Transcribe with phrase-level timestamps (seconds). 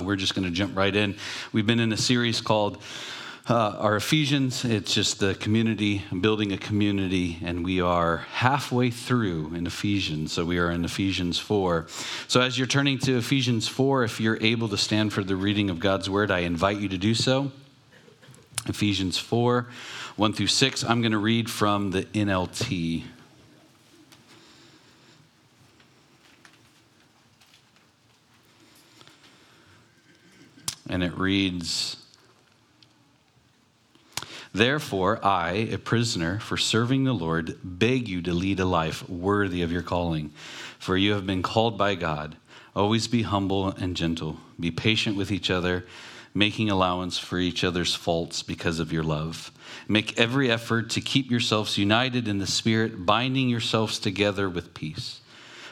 [0.00, 1.16] We're just going to jump right in.
[1.52, 2.80] We've been in a series called
[3.48, 4.64] uh, our Ephesians.
[4.64, 10.32] It's just the community, building a community, and we are halfway through in Ephesians.
[10.32, 11.88] So we are in Ephesians 4.
[12.28, 15.68] So as you're turning to Ephesians 4, if you're able to stand for the reading
[15.68, 17.50] of God's word, I invite you to do so.
[18.66, 19.66] Ephesians 4,
[20.14, 20.84] 1 through 6.
[20.84, 23.02] I'm going to read from the NLT.
[30.88, 31.96] And it reads
[34.52, 39.62] Therefore, I, a prisoner for serving the Lord, beg you to lead a life worthy
[39.62, 40.32] of your calling,
[40.78, 42.36] for you have been called by God.
[42.74, 45.84] Always be humble and gentle, be patient with each other,
[46.34, 49.50] making allowance for each other's faults because of your love.
[49.86, 55.20] Make every effort to keep yourselves united in the Spirit, binding yourselves together with peace.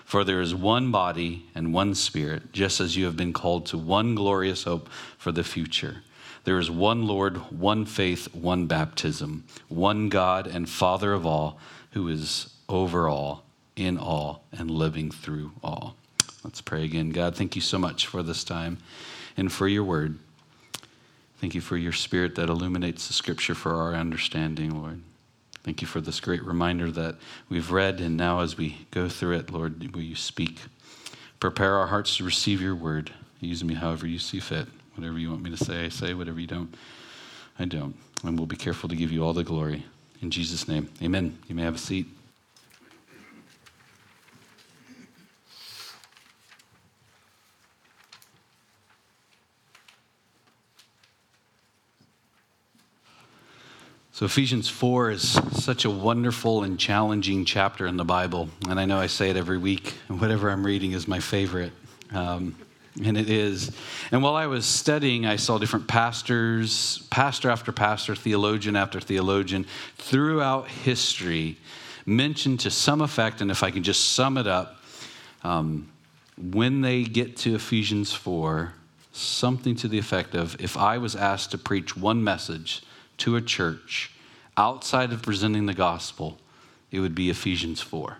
[0.06, 3.77] For there is one body and one spirit, just as you have been called to
[3.77, 4.88] one glorious hope
[5.19, 6.05] for the future.
[6.45, 11.59] There is one Lord, one faith, one baptism, one God and Father of all,
[11.90, 15.96] who is over all, in all, and living through all.
[16.45, 17.10] Let's pray again.
[17.10, 18.79] God, thank you so much for this time
[19.37, 20.20] and for your word.
[21.41, 25.02] Thank you for your spirit that illuminates the scripture for our understanding, Lord.
[25.67, 27.17] Thank you for this great reminder that
[27.49, 30.61] we've read, and now as we go through it, Lord, will you speak?
[31.41, 33.11] Prepare our hearts to receive your word.
[33.41, 34.69] Use me however you see fit.
[34.95, 36.15] Whatever you want me to say, I say.
[36.15, 36.73] Whatever you don't,
[37.59, 37.97] I don't.
[38.23, 39.85] And we'll be careful to give you all the glory.
[40.23, 41.37] In Jesus' name, amen.
[41.49, 42.07] You may have a seat.
[54.17, 55.23] So, Ephesians 4 is
[55.63, 58.49] such a wonderful and challenging chapter in the Bible.
[58.67, 61.71] And I know I say it every week, and whatever I'm reading is my favorite.
[62.13, 62.57] Um,
[63.05, 63.73] and it is.
[64.11, 69.67] And while I was studying, I saw different pastors, pastor after pastor, theologian after theologian,
[69.99, 71.59] throughout history
[72.06, 74.81] mention to some effect, and if I can just sum it up,
[75.44, 75.91] um,
[76.38, 78.72] when they get to Ephesians 4,
[79.12, 82.82] something to the effect of if I was asked to preach one message,
[83.19, 84.12] to a church
[84.56, 86.38] outside of presenting the gospel,
[86.91, 88.16] it would be Ephesians 4.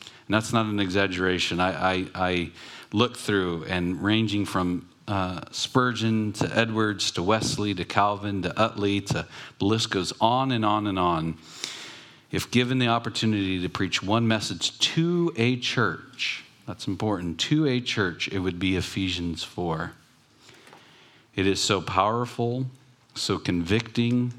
[0.00, 1.60] And that's not an exaggeration.
[1.60, 2.50] I, I, I
[2.92, 9.00] look through and ranging from uh, Spurgeon to Edwards to Wesley to Calvin to Utley
[9.00, 9.26] to
[9.58, 11.38] the list goes on and on and on.
[12.30, 17.80] If given the opportunity to preach one message to a church, that's important, to a
[17.80, 19.92] church, it would be Ephesians 4.
[21.34, 22.66] It is so powerful,
[23.20, 24.32] so convicting,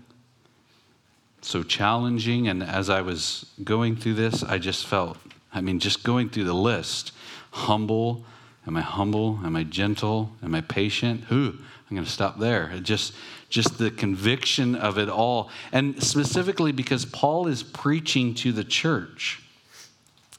[1.42, 2.48] so challenging.
[2.48, 5.18] And as I was going through this, I just felt,
[5.54, 7.12] I mean, just going through the list
[7.52, 8.24] humble.
[8.68, 9.40] Am I humble?
[9.44, 10.32] Am I gentle?
[10.44, 11.26] Am I patient?
[11.26, 11.54] Who?
[11.90, 12.72] I'm going to stop there.
[12.82, 13.14] Just,
[13.50, 15.50] just the conviction of it all.
[15.72, 19.42] And specifically because Paul is preaching to the church.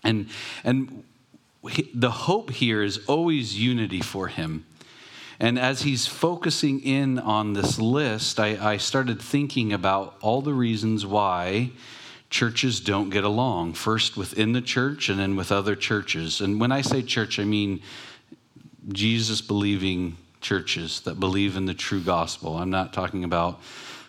[0.05, 0.29] And,
[0.63, 1.03] and
[1.69, 4.65] he, the hope here is always unity for him.
[5.41, 10.53] And as he's focusing in on this list, I, I started thinking about all the
[10.53, 11.71] reasons why
[12.29, 13.73] churches don't get along.
[13.73, 16.43] First, within the church, and then with other churches.
[16.43, 17.81] And when I say church, I mean
[18.93, 22.59] Jesus believing churches that believe in the true gospel.
[22.59, 23.61] I'm not talking about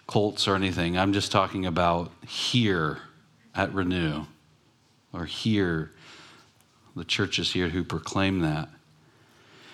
[0.08, 0.98] cults or anything.
[0.98, 3.00] I'm just talking about here
[3.56, 4.26] at Renew
[5.14, 5.92] or here,
[6.96, 8.68] the churches here who proclaim that.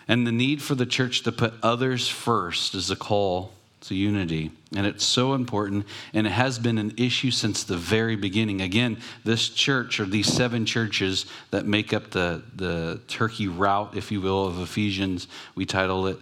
[0.08, 3.52] And the need for the church to put others first is a call
[3.82, 4.52] to unity.
[4.76, 8.62] And it's so important, and it has been an issue since the very beginning.
[8.62, 14.12] Again, this church, or these seven churches that make up the, the turkey route, if
[14.12, 16.18] you will, of Ephesians, we title it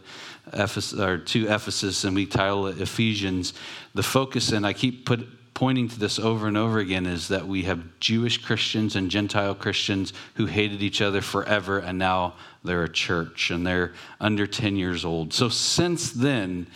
[0.54, 3.54] Ephesus, or to Ephesus, and we title it Ephesians.
[3.96, 7.48] The focus, and I keep put, pointing to this over and over again is that
[7.48, 12.84] we have Jewish Christians and Gentile Christians who hated each other forever, and now they're
[12.84, 15.34] a church and they're under 10 years old.
[15.34, 16.68] So since then,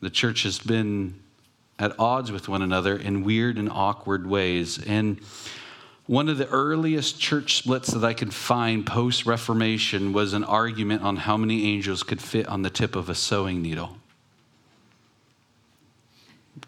[0.00, 1.20] the church has been
[1.78, 4.80] at odds with one another in weird and awkward ways.
[4.86, 5.20] And
[6.06, 11.02] one of the earliest church splits that I could find post Reformation was an argument
[11.02, 13.96] on how many angels could fit on the tip of a sewing needle.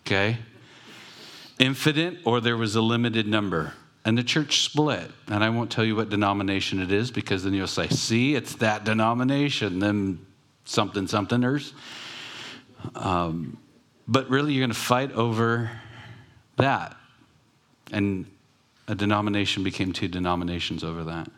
[0.00, 0.38] Okay?
[1.58, 3.72] Infinite, or there was a limited number.
[4.04, 5.10] And the church split.
[5.28, 8.54] And I won't tell you what denomination it is because then you'll say, see, it's
[8.56, 10.24] that denomination, then
[10.64, 11.72] something somethingers.
[12.94, 13.58] Um,
[14.06, 15.70] but really, you're going to fight over
[16.56, 16.96] that.
[17.90, 18.26] And
[18.86, 21.28] a denomination became two denominations over that.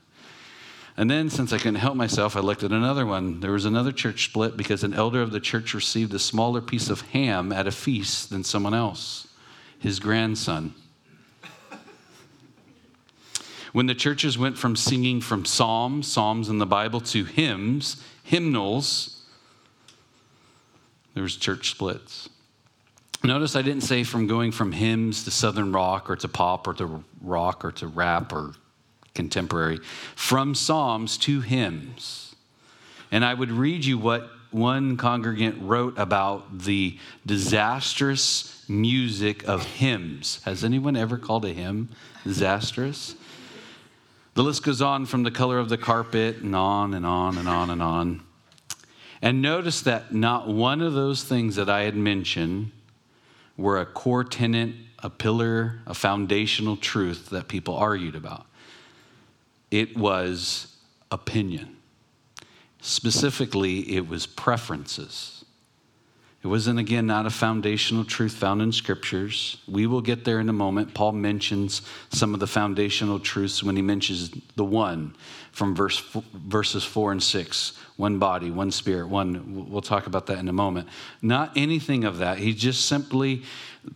[0.97, 3.39] And then, since I couldn't help myself, I looked at another one.
[3.39, 6.91] There was another church split because an elder of the church received a smaller piece
[6.91, 9.28] of ham at a feast than someone else,
[9.79, 10.75] his grandson.
[13.73, 19.23] When the churches went from singing from psalms, psalms in the Bible, to hymns, hymnals,
[21.15, 22.29] there was church splits.
[23.23, 26.75] Notice I didn't say from going from hymns to southern rock or to pop or
[26.75, 28.55] to rock or to rap or
[29.15, 29.81] contemporary,
[30.15, 32.37] from psalms to hymns.
[33.11, 40.41] And I would read you what one congregant wrote about the disastrous music of hymns.
[40.45, 41.89] Has anyone ever called a hymn
[42.25, 43.15] disastrous?
[44.35, 47.49] The list goes on from the color of the carpet and on and on and
[47.49, 48.23] on and on.
[49.21, 52.71] And notice that not one of those things that I had mentioned
[53.57, 58.47] were a core tenet, a pillar, a foundational truth that people argued about
[59.71, 60.77] it was
[61.11, 61.77] opinion.
[62.81, 65.38] Specifically, it was preferences.
[66.43, 69.61] It wasn't, again, not a foundational truth found in scriptures.
[69.67, 70.95] We will get there in a moment.
[70.95, 75.17] Paul mentions some of the foundational truths when he mentions the one
[75.51, 75.99] from verse,
[76.33, 79.69] verses four and six one body, one spirit, one.
[79.69, 80.89] We'll talk about that in a moment.
[81.21, 82.39] Not anything of that.
[82.39, 83.43] He just simply,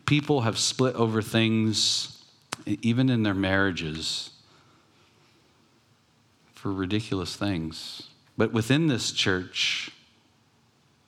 [0.07, 2.25] people have split over things,
[2.67, 4.31] even in their marriages,
[6.55, 8.09] for ridiculous things.
[8.37, 9.93] But within this church,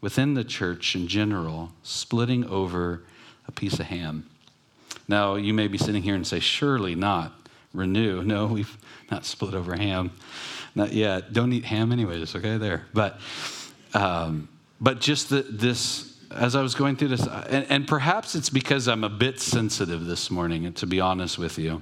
[0.04, 3.00] within the church in general, splitting over
[3.48, 4.28] a piece of ham.
[5.08, 7.32] Now, you may be sitting here and say, surely not.
[7.72, 8.22] Renew.
[8.34, 8.76] No, we've
[9.10, 10.10] not split over ham.
[10.74, 11.32] Not yet.
[11.32, 12.58] Don't eat ham anyways, okay?
[12.58, 12.84] There.
[12.92, 13.18] But,
[13.94, 18.50] um, but just the, this, as I was going through this, and, and perhaps it's
[18.50, 21.80] because I'm a bit sensitive this morning, to be honest with you.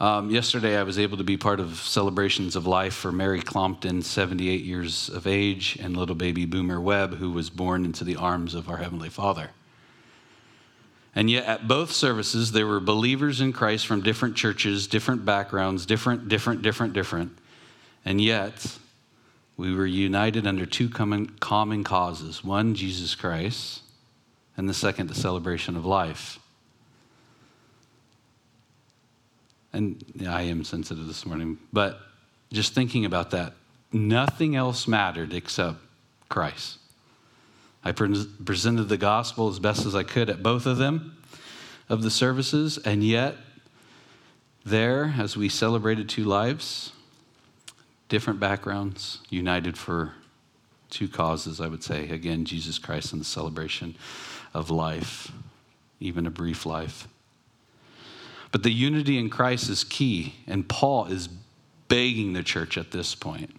[0.00, 4.00] Um, yesterday, I was able to be part of celebrations of life for Mary Clompton,
[4.02, 8.54] 78 years of age, and little baby Boomer Webb, who was born into the arms
[8.54, 9.50] of our Heavenly Father.
[11.16, 15.84] And yet, at both services, there were believers in Christ from different churches, different backgrounds,
[15.84, 17.36] different, different, different, different.
[18.04, 18.78] And yet,
[19.56, 23.82] we were united under two common, common causes one, Jesus Christ,
[24.56, 26.38] and the second, the celebration of life.
[29.72, 32.00] And yeah, I am sensitive this morning, but
[32.52, 33.52] just thinking about that,
[33.92, 35.78] nothing else mattered except
[36.28, 36.78] Christ.
[37.84, 41.16] I pre- presented the gospel as best as I could at both of them,
[41.88, 43.36] of the services, and yet,
[44.64, 46.92] there, as we celebrated two lives,
[48.08, 50.12] different backgrounds, united for
[50.90, 52.08] two causes, I would say.
[52.08, 53.96] Again, Jesus Christ and the celebration
[54.54, 55.32] of life,
[56.00, 57.08] even a brief life.
[58.50, 61.28] But the unity in Christ is key, and Paul is
[61.88, 63.54] begging the church at this point.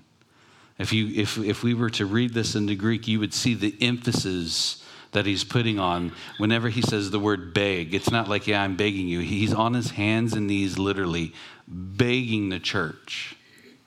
[0.77, 3.75] If, you, if, if we were to read this into Greek, you would see the
[3.81, 7.94] emphasis that he's putting on whenever he says the word beg.
[7.94, 9.19] It's not like, yeah, I'm begging you.
[9.19, 11.33] He's on his hands and knees, literally,
[11.68, 13.36] begging the church,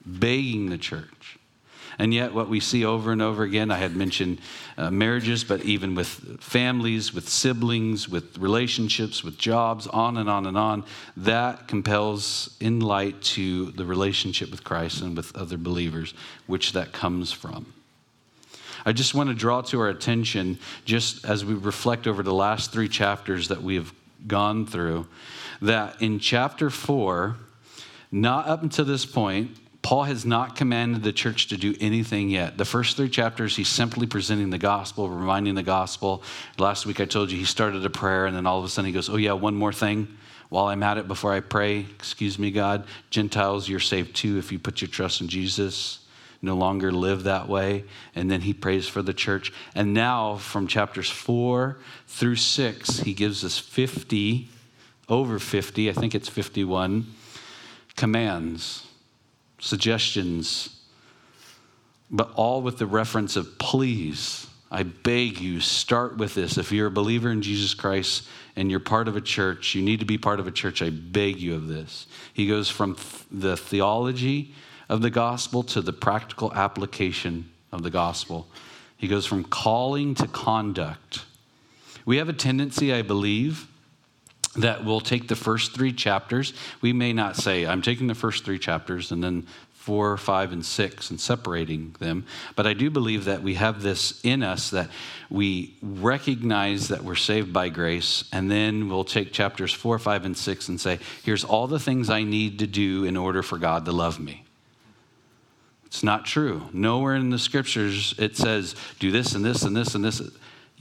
[0.05, 1.39] begging the church.
[1.99, 4.41] And yet, what we see over and over again, I had mentioned
[4.77, 10.47] uh, marriages, but even with families, with siblings, with relationships, with jobs, on and on
[10.47, 10.85] and on,
[11.17, 16.15] that compels in light to the relationship with Christ and with other believers,
[16.47, 17.73] which that comes from.
[18.85, 22.73] I just want to draw to our attention, just as we reflect over the last
[22.73, 23.93] three chapters that we have
[24.27, 25.07] gone through,
[25.61, 27.37] that in chapter four,
[28.11, 32.57] not up until this point, Paul has not commanded the church to do anything yet.
[32.57, 36.23] The first three chapters, he's simply presenting the gospel, reminding the gospel.
[36.57, 38.87] Last week I told you he started a prayer, and then all of a sudden
[38.87, 40.17] he goes, Oh, yeah, one more thing.
[40.51, 44.53] While I'm at it, before I pray, excuse me, God, Gentiles, you're saved too if
[44.53, 45.99] you put your trust in Jesus.
[46.43, 47.85] No longer live that way.
[48.15, 49.53] And then he prays for the church.
[49.75, 54.49] And now, from chapters four through six, he gives us 50,
[55.09, 57.07] over 50, I think it's 51
[57.97, 58.87] commands
[59.63, 60.77] suggestions,
[62.11, 64.47] but all with the reference of please.
[64.71, 66.59] I beg you, start with this.
[66.59, 68.27] If you're a believer in Jesus Christ
[68.57, 70.83] and you're part of a church, you need to be part of a church.
[70.83, 72.07] I beg you of this.
[72.35, 72.97] He goes from
[73.31, 74.55] the theology
[74.89, 78.49] of the gospel to the practical application of the gospel.
[78.97, 81.25] He goes from calling to conduct.
[82.05, 83.69] We have a tendency, I believe,
[84.57, 86.53] that we'll take the first three chapters.
[86.81, 90.65] We may not say, I'm taking the first three chapters and then four, five, and
[90.65, 92.25] six and separating them.
[92.55, 94.89] But I do believe that we have this in us that
[95.29, 100.37] we recognize that we're saved by grace, and then we'll take chapters four, five, and
[100.37, 103.85] six and say, here's all the things I need to do in order for God
[103.87, 104.45] to love me.
[105.87, 106.69] It's not true.
[106.73, 110.23] Nowhere in the scriptures it says, do this and this and this and this.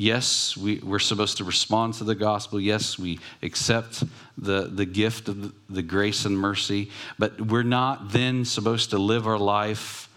[0.02, 2.60] Yes, we, we're supposed to respond to the gospel.
[2.60, 4.04] Yes, we accept
[4.36, 6.90] the, the gift of the, the grace and mercy,
[7.20, 10.10] but we're not then supposed to live our life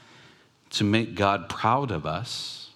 [0.70, 2.70] to make God proud of us.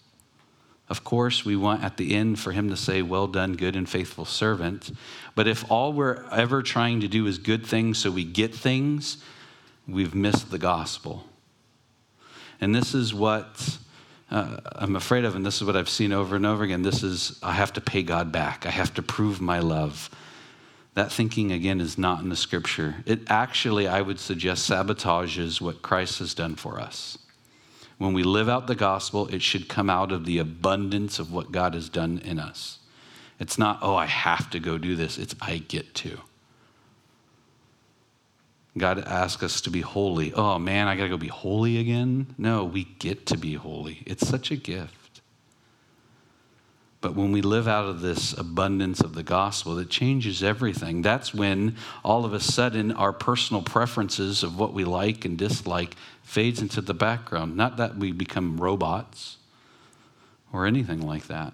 [0.90, 3.88] Of course, we want at the end for him to say, Well done, good and
[3.88, 4.90] faithful servant.
[5.34, 9.16] But if all we're ever trying to do is good things so we get things,
[9.86, 11.24] we've missed the gospel.
[12.60, 13.78] And this is what
[14.30, 16.82] uh, I'm afraid of, and this is what I've seen over and over again.
[16.82, 18.66] This is, I have to pay God back.
[18.66, 20.10] I have to prove my love.
[20.94, 22.96] That thinking, again, is not in the scripture.
[23.06, 27.18] It actually, I would suggest, sabotages what Christ has done for us.
[27.96, 31.50] When we live out the gospel, it should come out of the abundance of what
[31.50, 32.78] God has done in us.
[33.40, 35.18] It's not, oh, I have to go do this.
[35.18, 36.18] It's, I get to.
[38.78, 40.32] God asks us to be holy.
[40.32, 42.34] Oh man, I got to go be holy again?
[42.38, 44.02] No, we get to be holy.
[44.06, 44.94] It's such a gift.
[47.00, 51.02] But when we live out of this abundance of the gospel, it changes everything.
[51.02, 55.94] That's when all of a sudden our personal preferences of what we like and dislike
[56.22, 57.56] fades into the background.
[57.56, 59.36] Not that we become robots
[60.52, 61.52] or anything like that.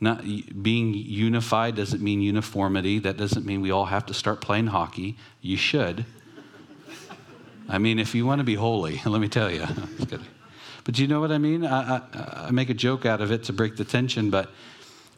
[0.00, 0.24] Not
[0.62, 2.98] being unified doesn't mean uniformity.
[2.98, 5.16] That doesn't mean we all have to start playing hockey.
[5.40, 6.04] You should.
[7.68, 9.66] I mean, if you want to be holy, let me tell you.
[10.84, 11.64] but you know what I mean?
[11.64, 14.50] I, I, I make a joke out of it to break the tension, but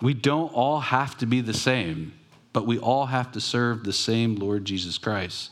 [0.01, 2.13] we don't all have to be the same,
[2.53, 5.51] but we all have to serve the same Lord Jesus Christ.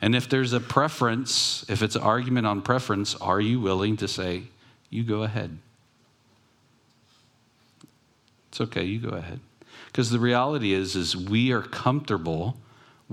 [0.00, 4.08] And if there's a preference, if it's an argument on preference, are you willing to
[4.08, 4.44] say,
[4.90, 5.58] you go ahead?
[8.48, 9.40] It's okay, you go ahead.
[9.86, 12.56] Because the reality is, is we are comfortable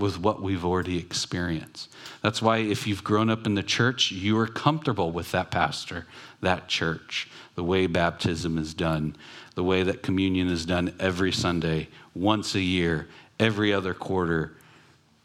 [0.00, 1.90] with what we've already experienced.
[2.22, 6.06] That's why if you've grown up in the church, you are comfortable with that pastor,
[6.40, 9.16] that church, the way baptism is done,
[9.54, 14.56] the way that communion is done every Sunday, once a year, every other quarter.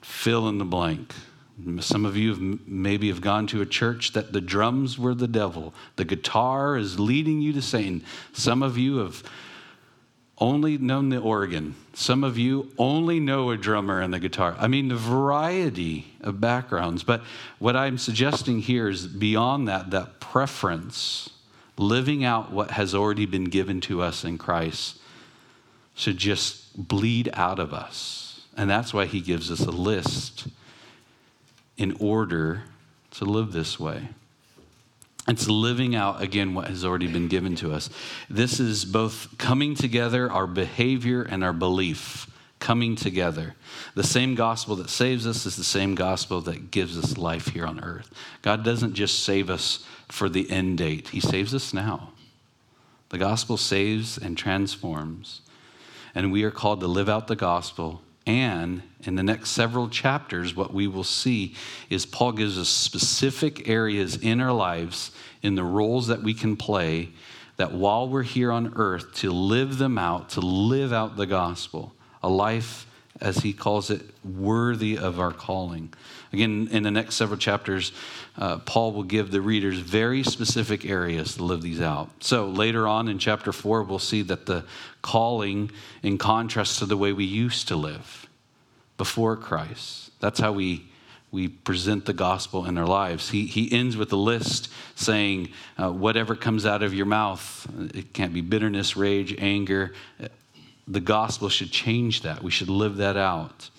[0.02, 1.14] Fill in the blank.
[1.80, 5.28] Some of you have maybe have gone to a church that the drums were the
[5.28, 8.04] devil, the guitar is leading you to Satan.
[8.34, 9.24] Some of you have
[10.38, 11.76] only known the organ.
[11.94, 14.56] Some of you only know a drummer and the guitar.
[14.60, 17.04] I mean, the variety of backgrounds.
[17.04, 17.22] But
[17.60, 21.30] what I'm suggesting here is beyond that, that preference,
[21.78, 24.98] living out what has already been given to us in Christ,
[25.96, 28.42] should just bleed out of us.
[28.58, 30.48] And that's why he gives us a list
[31.78, 32.64] in order
[33.12, 34.10] to live this way.
[35.28, 37.90] It's living out, again, what has already been given to us.
[38.30, 42.30] This is both coming together, our behavior and our belief
[42.60, 43.56] coming together.
[43.96, 47.66] The same gospel that saves us is the same gospel that gives us life here
[47.66, 48.12] on earth.
[48.44, 52.12] God doesn't just save us for the end date, He saves us now.
[53.10, 55.42] The gospel saves and transforms.
[56.14, 60.56] And we are called to live out the gospel and in the next several chapters,
[60.56, 61.56] what we will see
[61.90, 65.12] is Paul gives us specific areas in our lives,
[65.44, 67.10] in the roles that we can play,
[67.58, 71.94] that while we're here on earth, to live them out, to live out the gospel,
[72.24, 72.88] a life,
[73.22, 75.94] as he calls it, worthy of our calling.
[76.34, 77.94] Again, in the next several chapters,
[78.38, 82.10] uh, Paul will give the readers very specific areas to live these out.
[82.20, 84.66] So later on in chapter four, we'll see that the
[85.06, 85.70] calling,
[86.02, 88.28] in contrast to the way we used to live
[88.98, 90.86] before Christ, that's how we
[91.32, 93.30] we present the gospel in our lives.
[93.30, 98.14] He, he ends with a list saying, uh, whatever comes out of your mouth, it
[98.14, 99.94] can't be bitterness, rage, anger.
[100.88, 102.42] The gospel should change that.
[102.42, 103.70] We should live that out.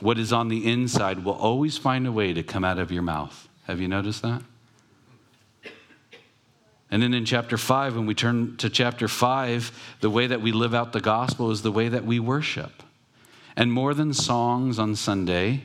[0.00, 3.02] What is on the inside will always find a way to come out of your
[3.02, 3.48] mouth.
[3.68, 4.42] Have you noticed that?
[6.90, 10.52] And then in chapter 5, when we turn to chapter 5, the way that we
[10.52, 12.82] live out the gospel is the way that we worship.
[13.56, 15.62] And more than songs on Sunday,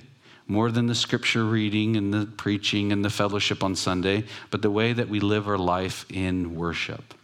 [0.47, 4.69] more than the scripture reading and the preaching and the fellowship on Sunday, but the
[4.69, 7.15] way that we live our life in worship,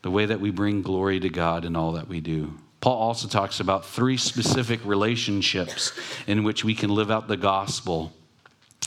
[0.00, 2.54] the way that we bring glory to God in all that we do.
[2.80, 5.92] Paul also talks about three specific relationships
[6.26, 8.12] in which we can live out the gospel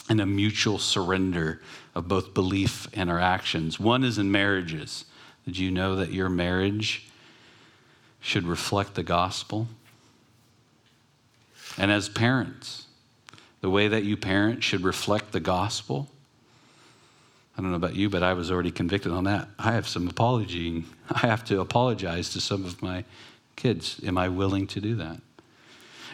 [0.10, 1.62] in a mutual surrender
[1.94, 3.80] of both belief and our actions.
[3.80, 5.06] One is in marriages.
[5.46, 7.08] Did you know that your marriage
[8.20, 9.68] should reflect the gospel?
[11.78, 12.86] And as parents,
[13.62, 16.08] the way that you parent should reflect the gospel.
[17.58, 19.48] I don't know about you, but I was already convicted on that.
[19.58, 20.84] I have some apology.
[21.10, 23.06] I have to apologize to some of my
[23.56, 24.00] kids.
[24.06, 25.20] Am I willing to do that?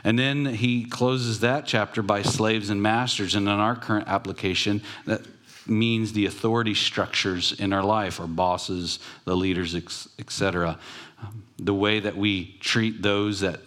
[0.04, 3.36] And then he closes that chapter by slaves and masters.
[3.36, 5.22] And in our current application, that
[5.68, 10.80] means the authority structures in our life, our bosses, the leaders, etc.
[11.22, 13.60] Um, the way that we treat those that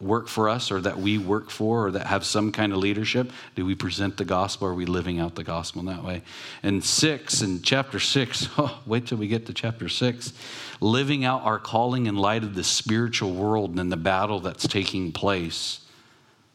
[0.00, 3.32] work for us or that we work for or that have some kind of leadership?
[3.56, 4.68] Do we present the gospel?
[4.68, 6.22] Are we living out the gospel in that way?
[6.62, 10.32] And six, in chapter six, oh, wait till we get to chapter six,
[10.80, 15.10] living out our calling in light of the spiritual world and the battle that's taking
[15.10, 15.80] place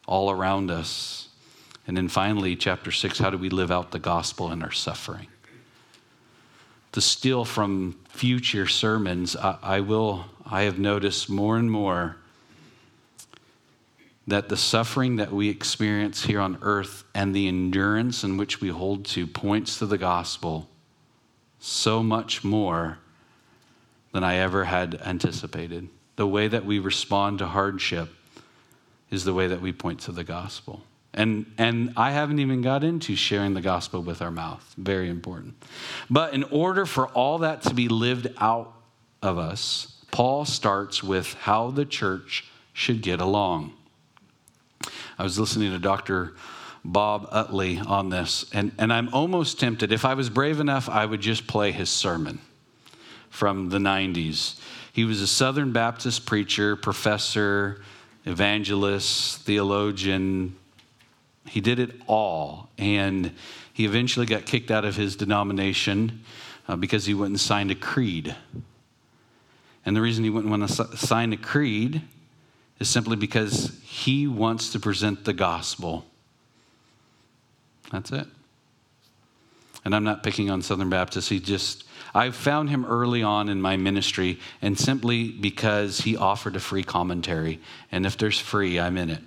[0.06, 1.28] all around us.
[1.86, 5.26] And then finally, chapter six, how do we live out the gospel in our suffering?
[6.92, 12.16] To steal from future sermons, I, I will, I have noticed more and more
[14.26, 18.68] that the suffering that we experience here on earth and the endurance in which we
[18.68, 20.68] hold to points to the gospel
[21.58, 22.98] so much more
[24.12, 25.88] than I ever had anticipated.
[26.16, 28.08] The way that we respond to hardship
[29.10, 30.82] is the way that we point to the gospel.
[31.12, 34.74] And, and I haven't even got into sharing the gospel with our mouth.
[34.76, 35.54] Very important.
[36.10, 38.72] But in order for all that to be lived out
[39.22, 43.72] of us, Paul starts with how the church should get along.
[45.18, 46.34] I was listening to Dr.
[46.84, 49.92] Bob Utley on this, and, and I'm almost tempted.
[49.92, 52.40] If I was brave enough, I would just play his sermon
[53.30, 54.60] from the 90s.
[54.92, 57.82] He was a Southern Baptist preacher, professor,
[58.26, 60.56] evangelist, theologian.
[61.46, 62.70] He did it all.
[62.78, 63.32] And
[63.72, 66.22] he eventually got kicked out of his denomination
[66.68, 68.36] uh, because he went and signed a creed.
[69.84, 72.02] And the reason he wouldn't want to sign a creed
[72.80, 76.04] is simply because he wants to present the gospel.
[77.92, 78.26] That's it.
[79.84, 81.28] And I'm not picking on Southern Baptists.
[81.28, 86.56] He just, I found him early on in my ministry, and simply because he offered
[86.56, 87.60] a free commentary.
[87.92, 89.22] And if there's free, I'm in it.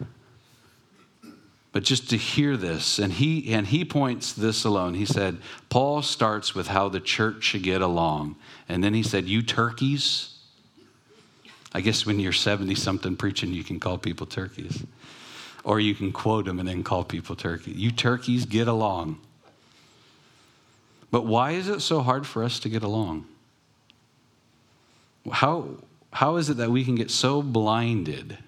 [1.72, 4.94] but just to hear this, and he, and he points this alone.
[4.94, 8.36] He said, Paul starts with how the church should get along.
[8.68, 10.38] And then he said, You turkeys,
[11.74, 14.84] I guess when you're 70 something preaching, you can call people turkeys.
[15.64, 17.76] Or you can quote them and then call people turkeys.
[17.76, 19.20] You turkeys get along.
[21.10, 23.26] But why is it so hard for us to get along?
[25.30, 25.68] How,
[26.12, 28.38] how is it that we can get so blinded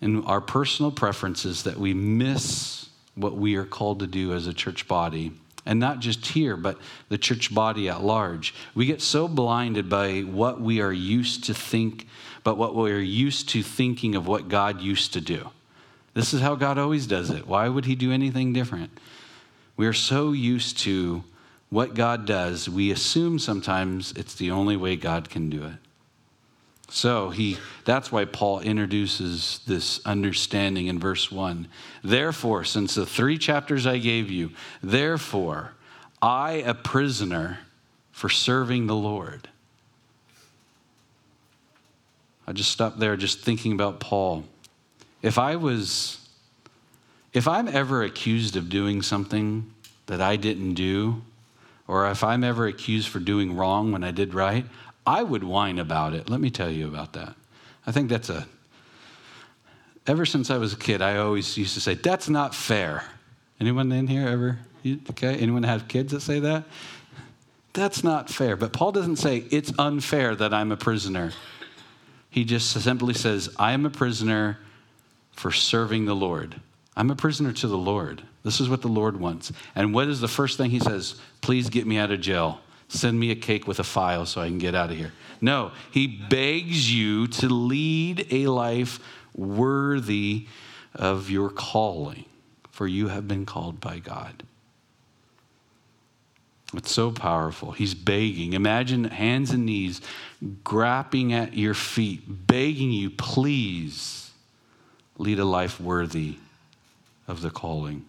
[0.00, 4.54] in our personal preferences that we miss what we are called to do as a
[4.54, 5.32] church body
[5.66, 8.54] and not just here, but the church body at large.
[8.74, 12.06] We get so blinded by what we are used to think,
[12.42, 15.50] but what we are used to thinking of what God used to do.
[16.14, 17.46] This is how God always does it.
[17.46, 18.90] Why would He do anything different?
[19.76, 21.24] We are so used to
[21.70, 25.74] what God does, we assume sometimes it's the only way God can do it.
[26.92, 31.68] So he that's why Paul introduces this understanding in verse 1.
[32.02, 34.50] Therefore, since the 3 chapters I gave you,
[34.82, 35.72] therefore
[36.20, 37.60] I a prisoner
[38.12, 39.48] for serving the Lord.
[42.46, 44.44] I just stopped there just thinking about Paul.
[45.22, 46.18] If I was
[47.32, 49.72] if I'm ever accused of doing something
[50.06, 51.22] that I didn't do,
[51.86, 54.66] or if I'm ever accused for doing wrong when I did right,
[55.10, 56.30] I would whine about it.
[56.30, 57.34] Let me tell you about that.
[57.84, 58.46] I think that's a,
[60.06, 63.02] ever since I was a kid, I always used to say, that's not fair.
[63.58, 64.60] Anyone in here ever?
[65.10, 66.62] Okay, anyone have kids that say that?
[67.72, 68.54] That's not fair.
[68.54, 71.32] But Paul doesn't say, it's unfair that I'm a prisoner.
[72.30, 74.58] He just simply says, I am a prisoner
[75.32, 76.60] for serving the Lord.
[76.96, 78.22] I'm a prisoner to the Lord.
[78.44, 79.50] This is what the Lord wants.
[79.74, 81.16] And what is the first thing he says?
[81.40, 82.60] Please get me out of jail.
[82.92, 85.12] Send me a cake with a file so I can get out of here.
[85.40, 88.98] No, he begs you to lead a life
[89.32, 90.48] worthy
[90.96, 92.24] of your calling,
[92.72, 94.42] for you have been called by God.
[96.74, 97.70] It's so powerful.
[97.70, 98.54] He's begging.
[98.54, 100.00] Imagine hands and knees
[100.64, 104.32] grappling at your feet, begging you, please
[105.16, 106.38] lead a life worthy
[107.28, 108.04] of the calling.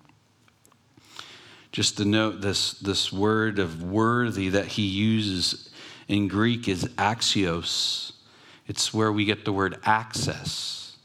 [1.72, 5.70] Just to note this, this word of worthy that he uses
[6.08, 8.12] in Greek is axios.
[8.68, 10.98] It's where we get the word axis,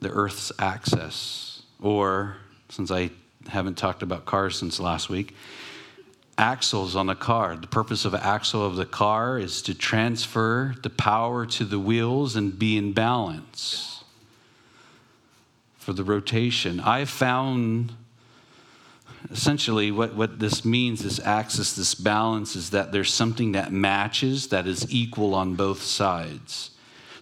[0.00, 1.62] the earth's axis.
[1.80, 2.36] Or,
[2.68, 3.10] since I
[3.48, 5.34] haven't talked about cars since last week,
[6.36, 7.56] axles on a car.
[7.56, 11.78] The purpose of an axle of the car is to transfer the power to the
[11.78, 14.04] wheels and be in balance
[15.76, 16.78] for the rotation.
[16.78, 17.94] I found
[19.30, 24.48] essentially what, what this means this axis this balance is that there's something that matches
[24.48, 26.70] that is equal on both sides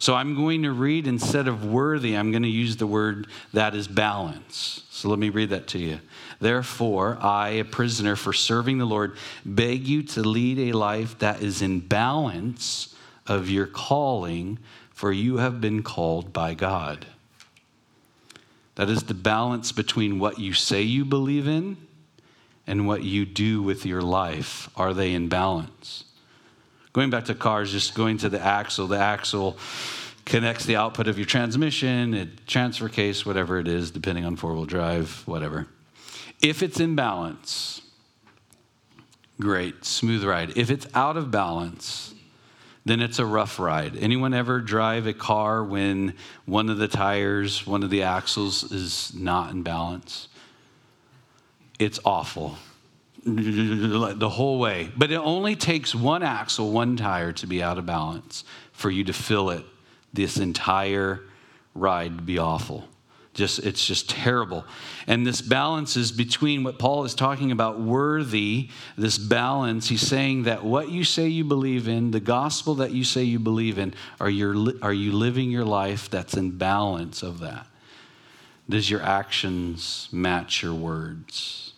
[0.00, 3.74] So I'm going to read instead of worthy, I'm going to use the word that
[3.74, 4.82] is balance.
[4.88, 6.00] So let me read that to you.
[6.40, 11.42] Therefore, I, a prisoner for serving the Lord, beg you to lead a life that
[11.42, 14.58] is in balance of your calling,
[14.90, 17.06] for you have been called by God.
[18.76, 21.76] That is the balance between what you say you believe in
[22.70, 24.70] and what you do with your life.
[24.76, 26.04] Are they in balance?
[26.92, 29.58] Going back to cars, just going to the axle, the axle
[30.24, 34.54] connects the output of your transmission, a transfer case, whatever it is, depending on four
[34.54, 35.66] wheel drive, whatever.
[36.40, 37.82] If it's in balance,
[39.40, 40.56] great, smooth ride.
[40.56, 42.14] If it's out of balance,
[42.84, 43.96] then it's a rough ride.
[43.96, 46.14] Anyone ever drive a car when
[46.46, 50.28] one of the tires, one of the axles is not in balance?
[51.80, 52.56] It's awful
[53.24, 54.90] the whole way.
[54.96, 59.04] But it only takes one axle, one tire to be out of balance for you
[59.04, 59.64] to feel it
[60.12, 61.20] this entire
[61.74, 62.88] ride to be awful.
[63.32, 64.64] Just it's just terrible.
[65.06, 69.88] And this balance is between what Paul is talking about worthy, this balance.
[69.88, 73.38] He's saying that what you say you believe in, the gospel that you say you
[73.38, 77.66] believe in, are you are you living your life that's in balance of that?
[78.68, 81.69] Does your actions match your words?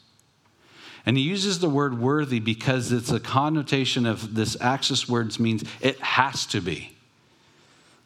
[1.04, 5.64] And he uses the word worthy because it's a connotation of this axis words means
[5.80, 6.96] it has to be.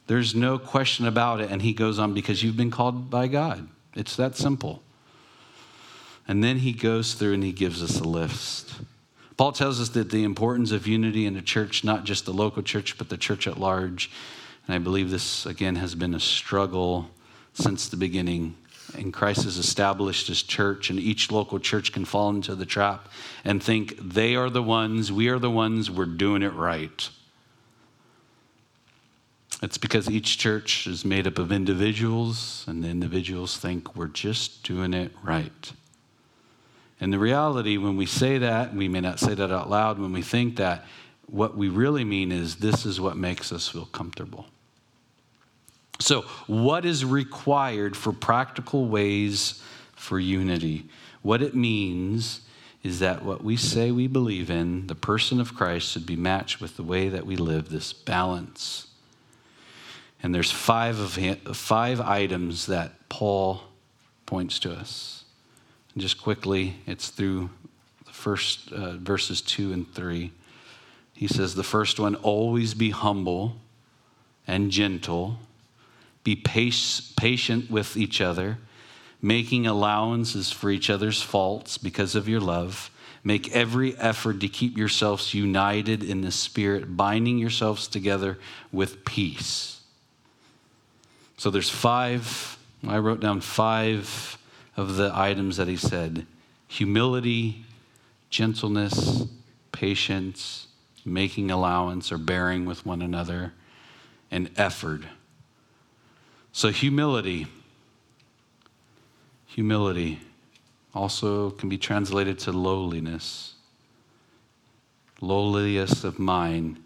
[0.06, 1.50] There's no question about it.
[1.50, 3.68] And he goes on because you've been called by God.
[3.94, 4.82] It's that simple.
[6.28, 8.74] And then he goes through and he gives us a list.
[9.36, 12.62] Paul tells us that the importance of unity in a church, not just the local
[12.62, 14.10] church, but the church at large.
[14.66, 17.10] And I believe this, again, has been a struggle
[17.52, 18.56] since the beginning
[18.94, 23.08] and Christ has established his church, and each local church can fall into the trap
[23.44, 27.08] and think they are the ones, we are the ones, we're doing it right.
[29.62, 34.62] It's because each church is made up of individuals, and the individuals think we're just
[34.62, 35.72] doing it right.
[37.00, 40.12] And the reality, when we say that, we may not say that out loud, when
[40.12, 40.84] we think that,
[41.28, 44.46] what we really mean is this is what makes us feel comfortable.
[45.98, 49.62] So, what is required for practical ways
[49.94, 50.88] for unity?
[51.22, 52.42] What it means
[52.82, 56.60] is that what we say we believe in, the person of Christ, should be matched
[56.60, 58.86] with the way that we live this balance.
[60.22, 63.62] And there's five of five items that Paul
[64.24, 65.24] points to us.
[65.94, 67.50] And just quickly, it's through
[68.04, 70.32] the first uh, verses two and three.
[71.14, 73.56] He says the first one: always be humble
[74.46, 75.38] and gentle
[76.26, 78.58] be patient with each other,
[79.22, 82.90] making allowances for each other's faults because of your love.
[83.22, 88.38] Make every effort to keep yourselves united in the Spirit, binding yourselves together
[88.72, 89.82] with peace.
[91.36, 94.36] So there's five, I wrote down five
[94.76, 96.26] of the items that he said
[96.66, 97.64] humility,
[98.30, 99.26] gentleness,
[99.70, 100.66] patience,
[101.04, 103.52] making allowance or bearing with one another,
[104.32, 105.02] and effort.
[106.56, 107.48] So, humility.
[109.44, 110.20] Humility
[110.94, 113.56] also can be translated to lowliness,
[115.20, 116.82] lowliest of mind.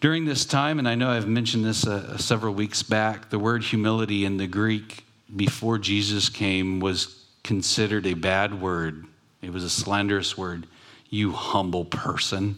[0.00, 3.62] During this time, and I know I've mentioned this uh, several weeks back, the word
[3.62, 5.04] humility in the Greek
[5.36, 9.04] before Jesus came was considered a bad word.
[9.42, 10.66] It was a slanderous word.
[11.10, 12.56] You humble person.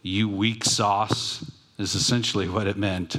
[0.00, 1.44] You weak sauce
[1.76, 3.18] is essentially what it meant.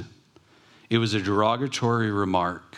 [0.90, 2.76] It was a derogatory remark.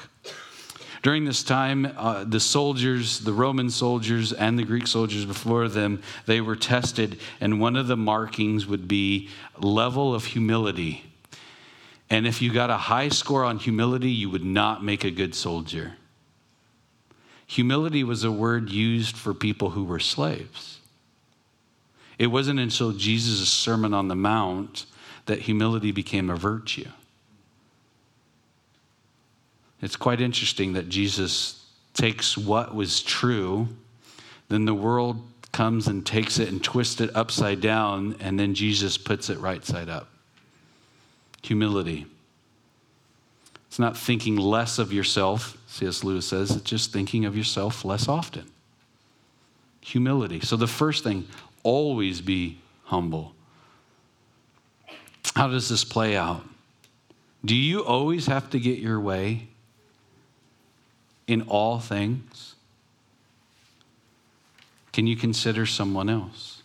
[1.02, 6.00] During this time, uh, the soldiers, the Roman soldiers and the Greek soldiers before them,
[6.26, 11.04] they were tested, and one of the markings would be level of humility.
[12.08, 15.34] And if you got a high score on humility, you would not make a good
[15.34, 15.94] soldier.
[17.48, 20.78] Humility was a word used for people who were slaves.
[22.18, 24.86] It wasn't until Jesus' Sermon on the Mount
[25.26, 26.88] that humility became a virtue.
[29.82, 33.68] It's quite interesting that Jesus takes what was true,
[34.48, 38.96] then the world comes and takes it and twists it upside down, and then Jesus
[38.96, 40.08] puts it right side up.
[41.42, 42.06] Humility.
[43.66, 46.04] It's not thinking less of yourself, C.S.
[46.04, 48.44] Lewis says, it's just thinking of yourself less often.
[49.80, 50.40] Humility.
[50.40, 51.26] So the first thing,
[51.62, 53.34] always be humble.
[55.34, 56.44] How does this play out?
[57.44, 59.48] Do you always have to get your way?
[61.26, 62.54] In all things?
[64.92, 66.62] Can you consider someone else?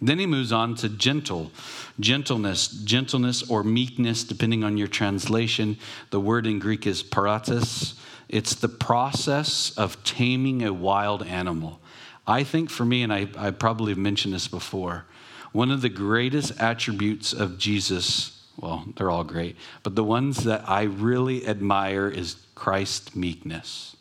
[0.00, 1.50] Then he moves on to gentle,
[1.98, 5.78] gentleness, gentleness or meekness, depending on your translation.
[6.10, 7.94] The word in Greek is paratus.
[8.28, 11.80] It's the process of taming a wild animal.
[12.26, 15.06] I think for me, and I, I probably have mentioned this before,
[15.52, 20.68] one of the greatest attributes of Jesus, well, they're all great, but the ones that
[20.68, 23.94] I really admire is Christ's meekness.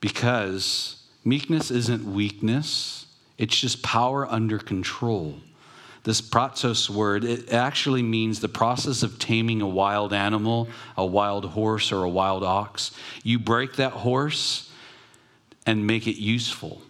[0.00, 5.34] Because meekness isn't weakness, it's just power under control.
[6.04, 11.44] This pratos word, it actually means the process of taming a wild animal, a wild
[11.44, 12.90] horse, or a wild ox.
[13.22, 14.70] You break that horse
[15.64, 16.82] and make it useful.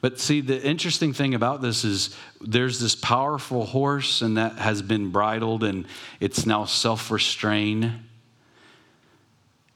[0.00, 4.82] But see, the interesting thing about this is there's this powerful horse, and that has
[4.82, 5.86] been bridled, and
[6.20, 8.04] it's now self restrained,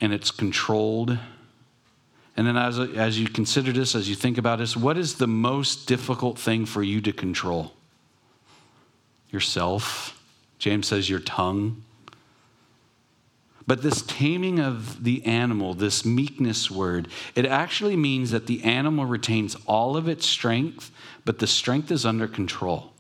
[0.03, 1.17] and it's controlled.
[2.37, 5.29] And then, as, as you consider this, as you think about this, what is the
[5.29, 7.73] most difficult thing for you to control?
[9.31, 10.21] Yourself.
[10.59, 11.85] James says your tongue.
[13.65, 19.07] But this taming of the animal, this meekness word, it actually means that the animal
[19.07, 20.91] retains all of its strength,
[21.25, 22.93] but the strength is under control.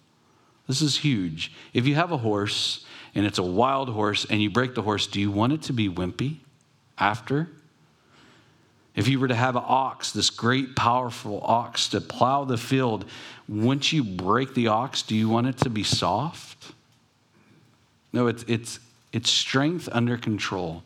[0.69, 1.53] This is huge.
[1.75, 5.09] If you have a horse and it's a wild horse and you break the horse,
[5.09, 6.39] do you want it to be wimpy
[6.99, 7.49] after?
[8.95, 13.07] If you were to have an ox, this great, powerful ox to plow the field,
[13.49, 16.73] once you break the ox, do you want it to be soft?
[18.13, 18.81] No, it's, it's,
[19.13, 20.83] it's strength under control.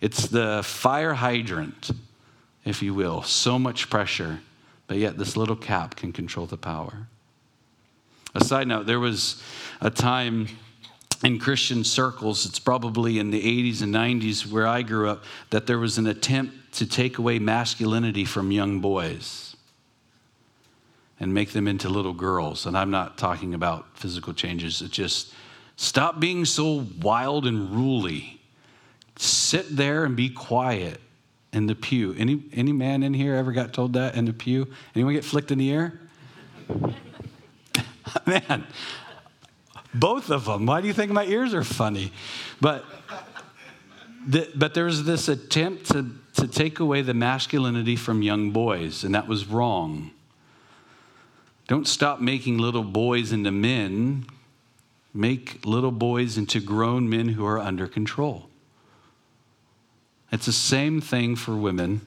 [0.00, 1.90] It's the fire hydrant,
[2.64, 3.22] if you will.
[3.22, 4.40] So much pressure,
[4.86, 7.06] but yet this little cap can control the power.
[8.34, 9.42] A side note there was
[9.80, 10.46] a time
[11.22, 15.66] in Christian circles, it's probably in the 80s and 90s where I grew up, that
[15.66, 19.56] there was an attempt to take away masculinity from young boys
[21.18, 22.64] and make them into little girls.
[22.64, 25.34] And I'm not talking about physical changes, it's just
[25.80, 28.38] Stop being so wild and ruly.
[29.16, 31.00] Sit there and be quiet
[31.54, 32.14] in the pew.
[32.18, 34.66] Any, any man in here ever got told that in the pew?
[34.94, 35.98] Anyone get flicked in the ear?
[38.26, 38.66] man,
[39.94, 40.66] both of them.
[40.66, 42.12] Why do you think my ears are funny?
[42.60, 42.84] But,
[44.26, 49.04] the, but there was this attempt to, to take away the masculinity from young boys,
[49.04, 50.10] and that was wrong.
[51.68, 54.26] Don't stop making little boys into men
[55.12, 58.48] make little boys into grown men who are under control.
[60.32, 62.02] It's the same thing for women.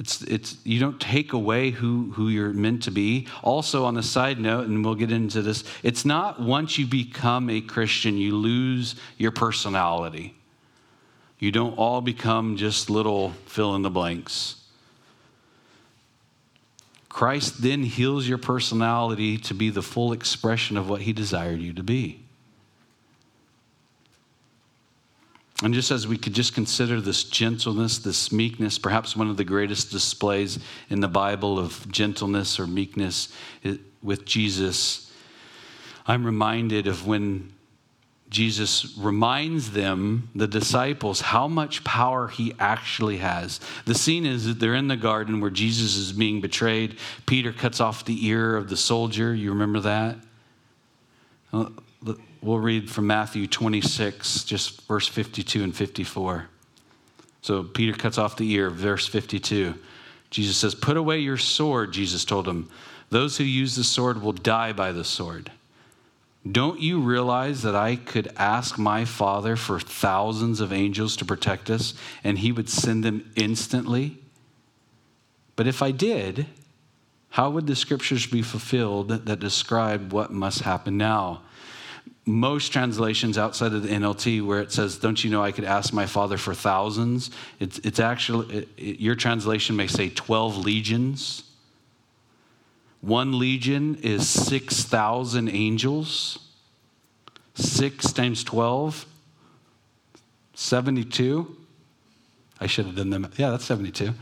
[0.00, 3.26] It's, it's, you don't take away who, who you're meant to be.
[3.42, 7.50] Also, on the side note, and we'll get into this, it's not once you become
[7.50, 10.34] a Christian, you lose your personality.
[11.38, 14.56] You don't all become just little fill in the blanks.
[17.10, 21.74] Christ then heals your personality to be the full expression of what he desired you
[21.74, 22.24] to be.
[25.62, 29.44] And just as we could just consider this gentleness, this meekness, perhaps one of the
[29.44, 33.28] greatest displays in the Bible of gentleness or meekness
[34.02, 35.12] with Jesus,
[36.06, 37.52] I'm reminded of when
[38.30, 43.60] Jesus reminds them, the disciples, how much power he actually has.
[43.86, 46.96] The scene is that they're in the garden where Jesus is being betrayed.
[47.26, 49.34] Peter cuts off the ear of the soldier.
[49.34, 50.16] You remember that?
[51.52, 51.70] Uh,
[52.42, 56.48] We'll read from Matthew 26, just verse 52 and 54.
[57.42, 59.74] So Peter cuts off the ear, verse 52.
[60.30, 62.70] Jesus says, Put away your sword, Jesus told him.
[63.10, 65.50] Those who use the sword will die by the sword.
[66.50, 71.68] Don't you realize that I could ask my Father for thousands of angels to protect
[71.68, 71.92] us
[72.24, 74.16] and he would send them instantly?
[75.56, 76.46] But if I did,
[77.30, 81.42] how would the scriptures be fulfilled that describe what must happen now?
[82.30, 85.92] Most translations outside of the NLT, where it says, Don't you know I could ask
[85.92, 87.30] my Father for thousands?
[87.58, 91.42] It's, it's actually, it, it, your translation may say 12 legions.
[93.00, 96.38] One legion is 6,000 angels.
[97.54, 99.06] 6 times 12,
[100.54, 101.56] 72.
[102.60, 103.30] I should have done them.
[103.36, 104.14] Yeah, that's 72.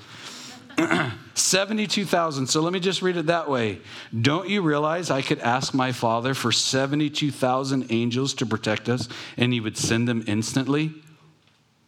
[1.39, 2.47] 72,000.
[2.47, 3.81] So let me just read it that way.
[4.19, 9.53] Don't you realize I could ask my Father for 72,000 angels to protect us and
[9.53, 10.93] he would send them instantly?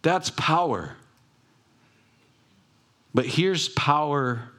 [0.01, 0.95] That's power.
[3.13, 4.49] But here's power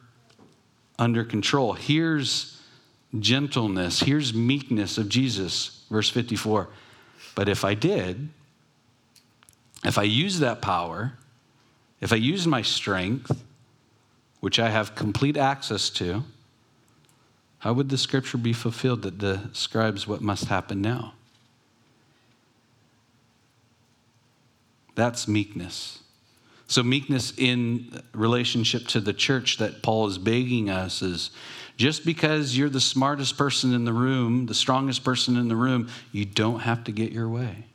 [0.98, 1.72] under control.
[1.72, 2.60] Here's
[3.18, 4.00] gentleness.
[4.00, 5.84] Here's meekness of Jesus.
[5.90, 6.68] Verse 54.
[7.34, 8.28] But if I did,
[9.84, 11.14] if I use that power,
[12.00, 13.42] if I use my strength,
[14.42, 16.24] which I have complete access to,
[17.60, 21.14] How would the scripture be fulfilled that describes what must happen now?
[24.96, 26.00] That's meekness.
[26.66, 31.30] So, meekness in relationship to the church that Paul is begging us is
[31.76, 35.88] just because you're the smartest person in the room, the strongest person in the room,
[36.10, 37.66] you don't have to get your way.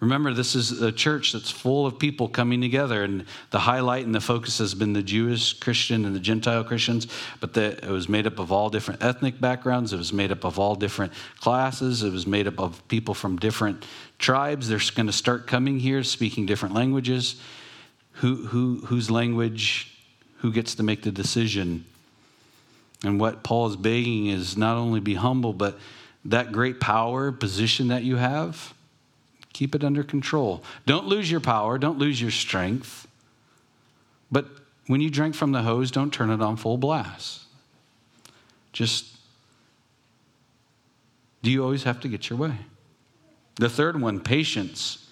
[0.00, 4.14] Remember, this is a church that's full of people coming together, and the highlight and
[4.14, 7.08] the focus has been the Jewish Christian and the Gentile Christians,
[7.40, 9.92] but the, it was made up of all different ethnic backgrounds.
[9.92, 12.04] It was made up of all different classes.
[12.04, 13.84] It was made up of people from different
[14.18, 14.68] tribes.
[14.68, 17.34] They're going to start coming here speaking different languages.
[18.12, 19.98] Who, who, whose language,
[20.38, 21.84] who gets to make the decision?
[23.02, 25.76] And what Paul is begging is not only be humble, but
[26.24, 28.74] that great power, position that you have
[29.58, 30.62] Keep it under control.
[30.86, 33.08] Don't lose your power, don't lose your strength.
[34.30, 34.46] But
[34.86, 37.42] when you drink from the hose, don't turn it on full blast.
[38.72, 39.16] Just,
[41.42, 42.54] do you always have to get your way?
[43.56, 45.08] The third one, patience.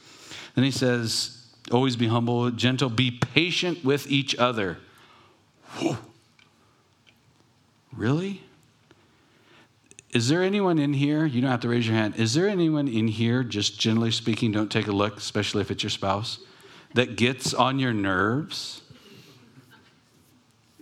[0.55, 4.79] Then he says, always be humble, gentle, be patient with each other.
[7.93, 8.45] Really?
[10.17, 11.27] Is there anyone in here?
[11.27, 12.17] You don't have to raise your hand.
[12.17, 15.83] Is there anyone in here, just generally speaking, don't take a look, especially if it's
[15.83, 16.39] your spouse,
[16.95, 18.81] that gets on your nerves?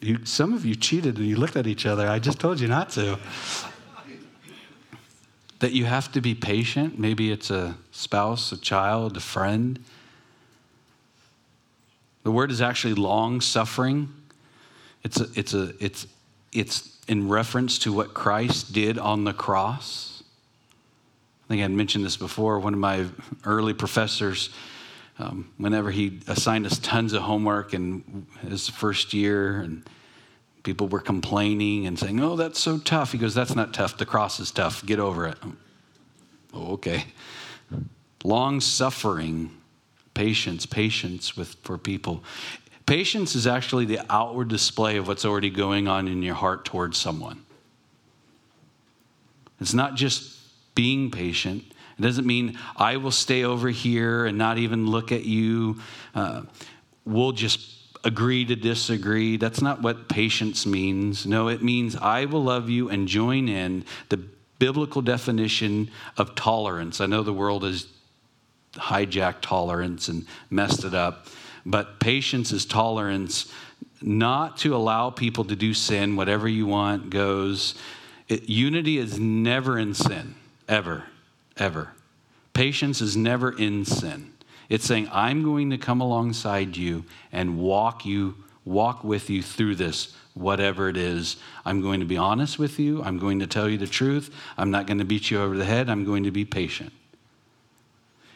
[0.01, 2.07] You, some of you cheated and you looked at each other.
[2.09, 3.19] I just told you not to.
[5.59, 6.97] that you have to be patient.
[6.97, 9.85] Maybe it's a spouse, a child, a friend.
[12.23, 14.15] The word is actually long suffering.
[15.03, 16.07] It's a, it's a, it's,
[16.53, 20.23] it's in reference to what Christ did on the cross.
[21.45, 22.59] I think I had mentioned this before.
[22.59, 23.07] One of my
[23.45, 24.51] early professors,
[25.19, 29.89] um, whenever he assigned us tons of homework in his first year, and
[30.63, 33.13] people were complaining and saying, Oh, that's so tough.
[33.13, 33.99] He goes, That's not tough.
[33.99, 34.85] The cross is tough.
[34.87, 35.39] Get over it.
[36.55, 37.05] Oh, okay.
[38.25, 39.51] Long suffering,
[40.15, 42.25] patience, patience with, for people.
[42.87, 46.99] Patience is actually the outward display of what's already going on in your heart towards
[46.99, 47.45] someone.
[49.61, 50.39] It's not just
[50.75, 51.65] being patient.
[51.99, 55.81] It doesn't mean I will stay over here and not even look at you.
[56.15, 56.43] Uh,
[57.07, 57.71] we'll just
[58.05, 59.37] agree to disagree.
[59.39, 61.25] That's not what patience means.
[61.25, 64.19] No, it means I will love you and join in the
[64.59, 67.01] biblical definition of tolerance.
[67.01, 67.87] I know the world has
[68.75, 71.27] hijacked tolerance and messed it up.
[71.67, 73.53] But patience is tolerance,
[74.03, 77.75] not to allow people to do sin, whatever you want goes.
[78.29, 80.35] It, unity is never in sin,
[80.69, 81.05] ever,
[81.57, 81.93] ever.
[82.53, 84.33] Patience is never in sin.
[84.69, 89.77] It's saying, I'm going to come alongside you and walk you, walk with you through
[89.77, 91.37] this, whatever it is.
[91.65, 93.03] I'm going to be honest with you.
[93.03, 94.35] I'm going to tell you the truth.
[94.57, 95.91] I'm not going to beat you over the head.
[95.91, 96.93] I'm going to be patient.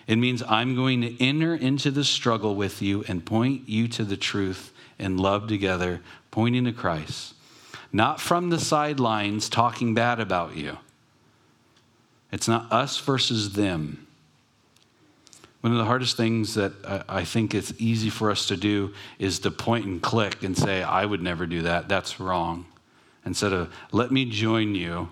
[0.09, 4.05] It means I'm going to enter into the struggle with you and point you to
[4.05, 7.35] the truth and love together, pointing to Christ.
[7.93, 10.79] Not from the sidelines talking bad about you.
[12.33, 14.07] It's not us versus them.
[15.61, 16.73] One of the hardest things that
[17.09, 20.83] I think it's easy for us to do is to point and click and say,
[20.83, 21.89] I would never do that.
[21.89, 22.65] That's wrong.
[23.27, 25.11] Instead of, let me join you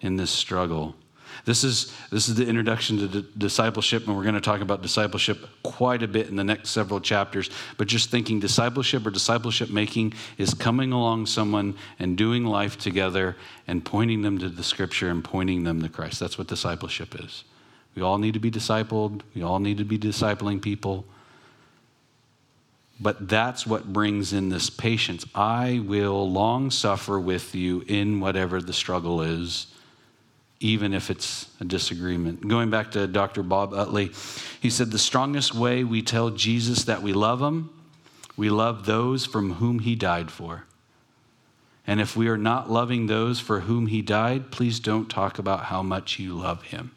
[0.00, 0.96] in this struggle.
[1.44, 4.82] This is, this is the introduction to d- discipleship, and we're going to talk about
[4.82, 7.50] discipleship quite a bit in the next several chapters.
[7.76, 13.36] But just thinking discipleship or discipleship making is coming along someone and doing life together
[13.66, 16.20] and pointing them to the scripture and pointing them to Christ.
[16.20, 17.44] That's what discipleship is.
[17.94, 21.04] We all need to be discipled, we all need to be discipling people.
[23.00, 25.26] But that's what brings in this patience.
[25.34, 29.66] I will long suffer with you in whatever the struggle is
[30.64, 32.48] even if it's a disagreement.
[32.48, 33.42] Going back to Dr.
[33.42, 34.10] Bob Utley,
[34.62, 37.68] he said, The strongest way we tell Jesus that we love him,
[38.34, 40.64] we love those from whom he died for.
[41.86, 45.64] And if we are not loving those for whom he died, please don't talk about
[45.64, 46.92] how much you love him.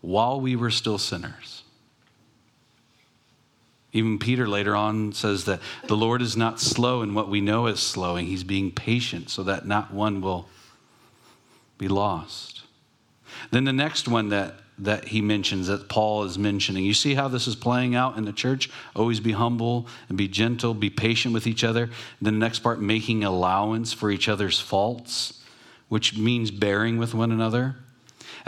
[0.00, 1.62] While we were still sinners,
[3.92, 7.66] even Peter later on says that the Lord is not slow in what we know
[7.66, 8.26] is slowing.
[8.26, 10.48] He's being patient so that not one will
[11.78, 12.62] be lost.
[13.50, 17.28] Then the next one that, that he mentions, that Paul is mentioning, you see how
[17.28, 18.68] this is playing out in the church?
[18.94, 21.88] Always be humble and be gentle, be patient with each other.
[22.20, 25.42] Then the next part, making allowance for each other's faults,
[25.88, 27.76] which means bearing with one another.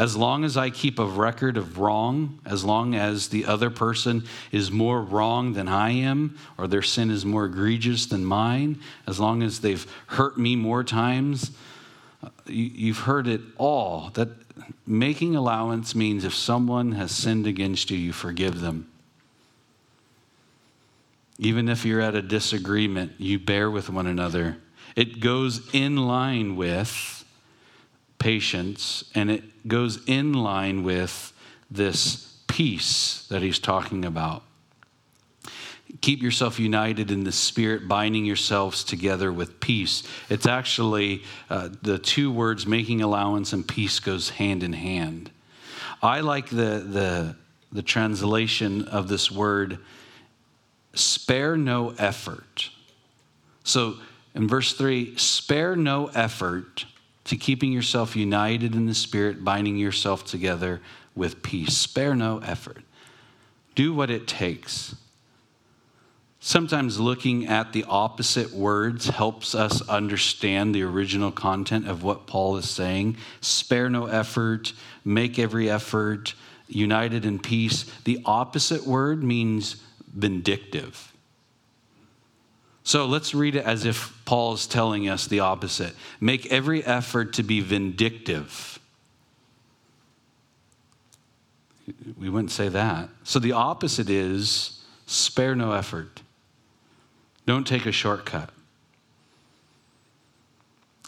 [0.00, 4.24] As long as I keep a record of wrong, as long as the other person
[4.50, 9.20] is more wrong than I am, or their sin is more egregious than mine, as
[9.20, 11.50] long as they've hurt me more times,
[12.24, 14.08] uh, you've heard it all.
[14.14, 14.30] That
[14.86, 18.90] making allowance means if someone has sinned against you, you forgive them.
[21.38, 24.56] Even if you're at a disagreement, you bear with one another.
[24.96, 27.19] It goes in line with
[28.20, 31.32] patience and it goes in line with
[31.68, 34.44] this peace that he's talking about.
[36.02, 40.04] Keep yourself united in the Spirit, binding yourselves together with peace.
[40.28, 45.32] It's actually uh, the two words, making allowance and peace, goes hand in hand.
[46.00, 47.36] I like the, the,
[47.72, 49.78] the translation of this word
[50.94, 52.70] spare no effort.
[53.64, 53.96] So
[54.34, 56.84] in verse 3, spare no effort
[57.24, 60.80] to keeping yourself united in the Spirit, binding yourself together
[61.14, 61.76] with peace.
[61.76, 62.82] Spare no effort.
[63.74, 64.94] Do what it takes.
[66.42, 72.56] Sometimes looking at the opposite words helps us understand the original content of what Paul
[72.56, 73.18] is saying.
[73.42, 74.72] Spare no effort,
[75.04, 76.34] make every effort,
[76.66, 77.84] united in peace.
[78.04, 79.76] The opposite word means
[80.14, 81.09] vindictive.
[82.82, 85.94] So let's read it as if Paul is telling us the opposite.
[86.20, 88.78] Make every effort to be vindictive.
[92.18, 93.08] We wouldn't say that.
[93.24, 96.22] So the opposite is spare no effort.
[97.46, 98.50] Don't take a shortcut.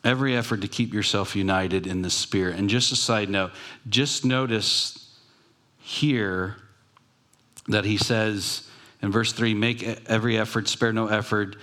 [0.05, 2.59] Every effort to keep yourself united in the Spirit.
[2.59, 3.53] And just a side note,
[3.89, 5.17] just notice
[5.79, 6.57] here
[7.69, 8.69] that he says,
[9.03, 11.57] in verse 3, make every effort, spare no effort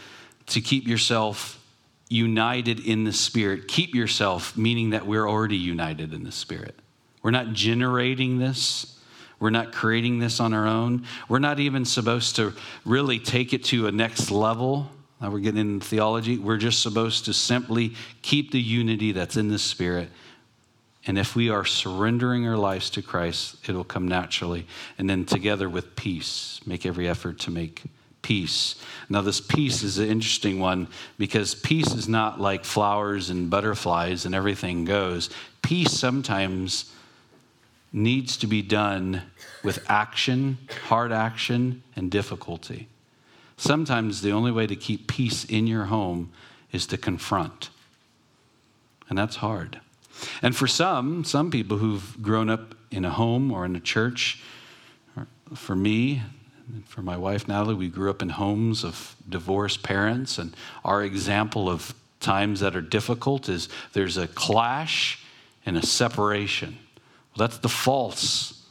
[0.48, 1.56] to keep yourself
[2.10, 3.68] united in the Spirit.
[3.68, 6.76] Keep yourself, meaning that we're already united in the Spirit.
[7.22, 9.00] We're not generating this.
[9.40, 11.06] We're not creating this on our own.
[11.30, 14.90] We're not even supposed to really take it to a next level.
[15.22, 16.38] Now we're getting into theology.
[16.38, 20.10] We're just supposed to simply keep the unity that's in the Spirit
[21.10, 24.68] and if we are surrendering our lives to Christ, it'll come naturally.
[25.00, 27.82] And then together with peace, make every effort to make
[28.22, 28.76] peace.
[29.10, 30.88] Now, this peace is an interesting one
[31.18, 35.32] because peace is not like flowers and butterflies and everything goes.
[35.64, 36.94] Peace sometimes
[37.92, 39.24] needs to be done
[39.64, 42.88] with action, hard action, and difficulty.
[43.58, 46.32] Sometimes the only way to keep peace in your home
[46.72, 47.72] is to confront,
[49.10, 49.82] and that's hard.
[50.42, 54.42] And for some, some people who've grown up in a home or in a church,
[55.56, 56.22] for me,
[56.86, 61.70] for my wife Natalie, we grew up in homes of divorced parents, and our example
[61.70, 65.24] of times that are difficult is there's a clash
[65.66, 66.78] and a separation.
[67.36, 68.68] Well, that's the false.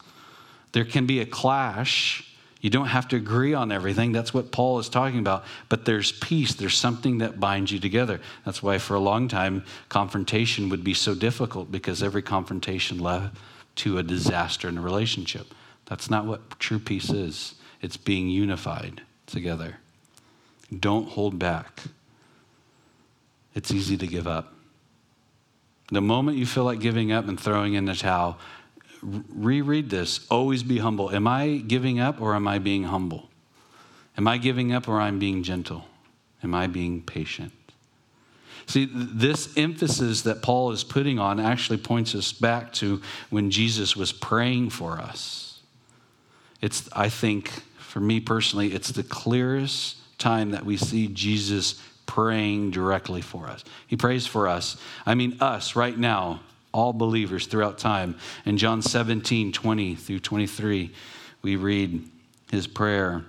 [0.73, 2.28] There can be a clash
[2.61, 4.13] you don't have to agree on everything.
[4.13, 5.45] That's what Paul is talking about.
[5.69, 6.55] But there's peace.
[6.55, 8.21] There's something that binds you together.
[8.45, 13.31] That's why, for a long time, confrontation would be so difficult because every confrontation led
[13.77, 15.55] to a disaster in a relationship.
[15.87, 19.77] That's not what true peace is, it's being unified together.
[20.77, 21.85] Don't hold back.
[23.55, 24.53] It's easy to give up.
[25.91, 28.39] The moment you feel like giving up and throwing in the towel,
[29.03, 30.27] reread this.
[30.31, 31.11] Always be humble.
[31.11, 33.29] Am I giving up or am I being humble?
[34.17, 35.85] Am I giving up or I'm being gentle?
[36.43, 37.53] Am I being patient?
[38.67, 43.97] See, this emphasis that Paul is putting on actually points us back to when Jesus
[43.97, 45.61] was praying for us.
[46.61, 52.73] It's, I think, for me personally, it's the clearest time that we see Jesus praying
[52.73, 53.65] directly for us.
[53.87, 54.77] He prays for us.
[55.07, 56.41] I mean, us right now,
[56.73, 58.16] all believers throughout time.
[58.45, 60.93] In John 17, 20 through 23,
[61.43, 62.09] we read
[62.51, 63.25] his prayer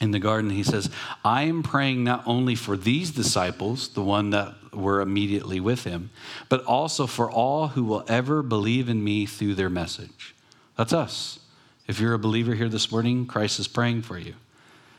[0.00, 0.50] in the garden.
[0.50, 0.90] He says,
[1.24, 6.10] I am praying not only for these disciples, the one that were immediately with him,
[6.48, 10.34] but also for all who will ever believe in me through their message.
[10.76, 11.40] That's us.
[11.86, 14.34] If you're a believer here this morning, Christ is praying for you.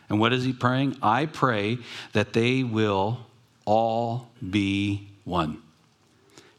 [0.10, 0.97] And what is he praying?
[1.02, 1.78] I pray
[2.12, 3.26] that they will
[3.66, 5.62] all be one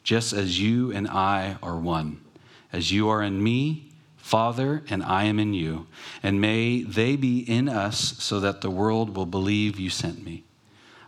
[0.03, 2.21] just as you and I are one.
[2.73, 5.87] As you are in me, Father, and I am in you.
[6.23, 10.45] And may they be in us so that the world will believe you sent me.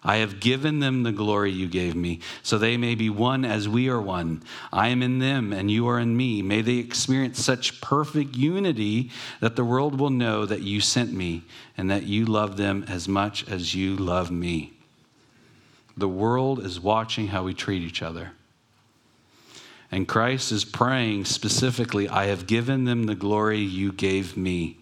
[0.07, 3.66] I have given them the glory you gave me, so they may be one as
[3.66, 4.42] we are one.
[4.70, 6.42] I am in them, and you are in me.
[6.42, 11.45] May they experience such perfect unity that the world will know that you sent me
[11.78, 14.74] and that you love them as much as you love me.
[15.97, 18.32] The world is watching how we treat each other.
[19.95, 24.78] And Christ is praying specifically, I have given them the glory you gave me,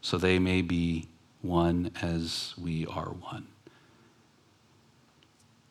[0.00, 1.06] so they may be
[1.40, 3.46] one as we are one.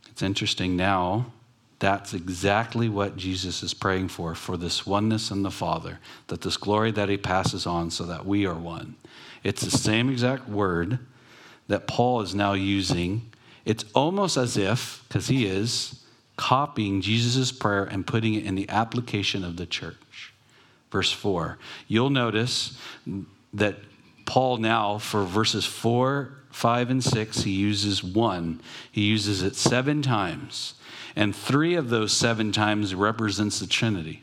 [0.08, 1.26] It's interesting now,
[1.80, 6.56] that's exactly what Jesus is praying for, for this oneness in the Father, that this
[6.56, 8.96] glory that he passes on so that we are one.
[9.44, 11.00] It's the same exact word
[11.68, 13.30] that Paul is now using.
[13.66, 16.05] It's almost as if, because he is,
[16.38, 20.34] copying Jesus' prayer and putting it in the application of the church.
[20.92, 21.58] Verse 4.
[21.88, 22.78] You'll notice
[23.54, 23.76] that
[24.26, 28.62] Paul now, for verses 4, 5, and 6, he uses one.
[28.92, 30.76] He uses it seven times.
[31.16, 34.22] And three of those seven times represents the Trinity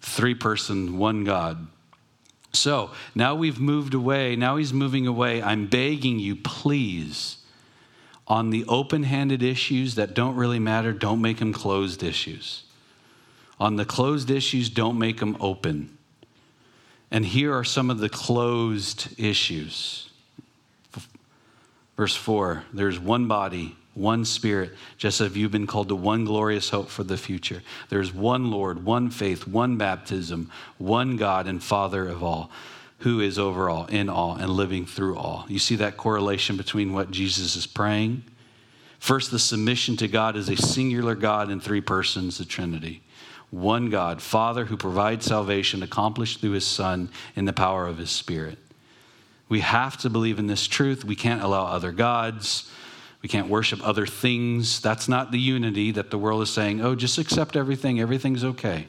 [0.00, 1.66] three person, one God.
[2.52, 4.34] So now we've moved away.
[4.34, 5.42] Now he's moving away.
[5.42, 7.36] I'm begging you, please,
[8.30, 12.62] on the open handed issues that don't really matter, don't make them closed issues.
[13.58, 15.98] On the closed issues, don't make them open.
[17.10, 20.08] And here are some of the closed issues.
[21.96, 26.70] Verse 4 there's one body, one spirit, just as you've been called to one glorious
[26.70, 27.62] hope for the future.
[27.88, 32.52] There's one Lord, one faith, one baptism, one God and Father of all,
[33.00, 35.44] who is over all, in all, and living through all.
[35.48, 38.24] You see that correlation between what Jesus is praying?
[38.98, 43.02] First, the submission to God is a singular God in three persons, the Trinity
[43.50, 48.10] one God, Father, who provides salvation accomplished through his Son in the power of his
[48.10, 48.58] Spirit.
[49.48, 51.04] We have to believe in this truth.
[51.04, 52.70] We can't allow other gods.
[53.22, 54.80] We can't worship other things.
[54.80, 58.86] That's not the unity that the world is saying, oh, just accept everything, everything's okay.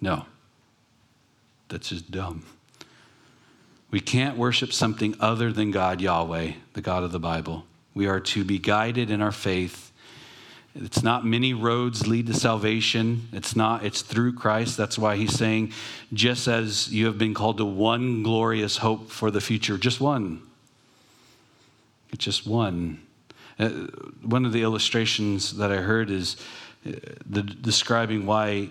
[0.00, 0.26] No,
[1.68, 2.44] that's just dumb.
[3.90, 7.64] We can't worship something other than God, Yahweh, the God of the Bible.
[7.94, 9.90] We are to be guided in our faith
[10.74, 13.28] it's not many roads lead to salvation.
[13.32, 14.76] It's not, it's through Christ.
[14.76, 15.72] That's why he's saying,
[16.12, 20.42] just as you have been called to one glorious hope for the future, just one.
[22.12, 23.02] It's just one.
[23.58, 23.68] Uh,
[24.22, 26.36] one of the illustrations that I heard is
[26.82, 28.70] the, describing why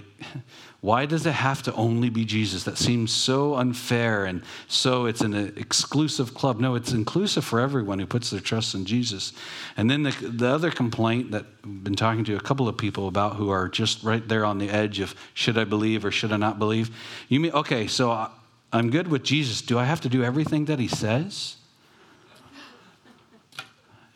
[0.82, 2.64] why does it have to only be Jesus?
[2.64, 6.60] That seems so unfair and so it's an exclusive club.
[6.60, 9.34] No, it's inclusive for everyone who puts their trust in Jesus.
[9.76, 13.10] And then the, the other complaint that I've been talking to a couple of people
[13.10, 16.32] about who are just right there on the edge of should I believe or should
[16.32, 16.89] I not believe?
[17.28, 18.30] You mean, okay, so I,
[18.72, 19.62] I'm good with Jesus.
[19.62, 21.57] Do I have to do everything that he says?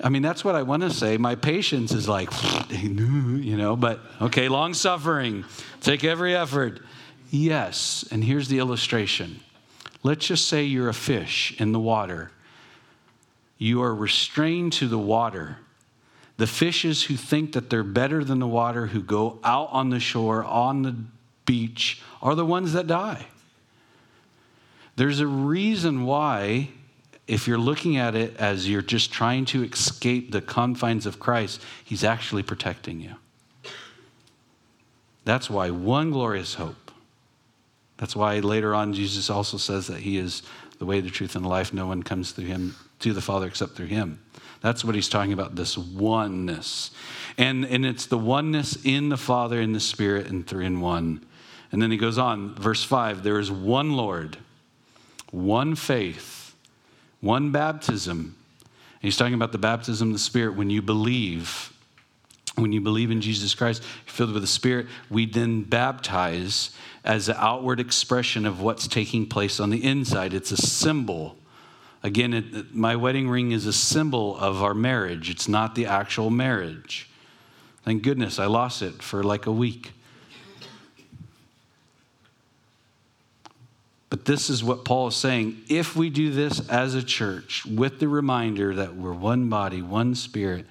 [0.03, 1.17] I mean, that's what I want to say.
[1.17, 2.29] My patience is like,
[2.69, 5.45] you know, but okay, long suffering,
[5.79, 6.81] take every effort.
[7.31, 9.39] Yes, and here's the illustration.
[10.03, 12.31] Let's just say you're a fish in the water.
[13.57, 15.59] You are restrained to the water.
[16.35, 20.01] The fishes who think that they're better than the water, who go out on the
[20.01, 20.95] shore, on the
[21.45, 23.27] beach, are the ones that die.
[24.97, 26.69] There's a reason why
[27.27, 31.61] if you're looking at it as you're just trying to escape the confines of Christ,
[31.83, 33.15] He's actually protecting you.
[35.25, 36.91] That's why one glorious hope.
[37.97, 40.43] That's why later on Jesus also says that He is
[40.79, 41.73] the way, the truth, and the life.
[41.73, 44.21] No one comes through Him to the Father except through Him.
[44.61, 46.91] That's what He's talking about, this oneness.
[47.37, 51.25] And, and it's the oneness in the Father, in the Spirit, and three in one.
[51.71, 54.37] And then he goes on, verse 5 there is one Lord,
[55.31, 56.42] one faith
[57.23, 58.35] one baptism.
[58.99, 61.71] He's talking about the baptism of the Spirit when you believe.
[62.55, 66.71] When you believe in Jesus Christ, you're filled with the Spirit, we then baptize
[67.05, 70.33] as an outward expression of what's taking place on the inside.
[70.33, 71.37] It's a symbol.
[72.03, 76.29] Again, it, my wedding ring is a symbol of our marriage, it's not the actual
[76.29, 77.09] marriage.
[77.85, 79.93] Thank goodness I lost it for like a week.
[84.13, 85.63] But this is what Paul is saying.
[85.69, 90.13] If we do this as a church with the reminder that we're one body, one
[90.13, 90.67] spirit,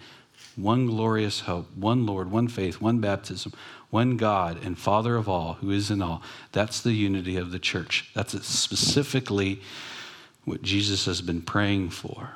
[0.55, 3.53] one glorious hope, one Lord, one faith, one baptism,
[3.91, 6.23] one God and Father of all, who is in all,
[6.53, 8.13] that's the unity of the church.
[8.15, 9.61] That's specifically
[10.45, 12.31] what Jesus has been praying for.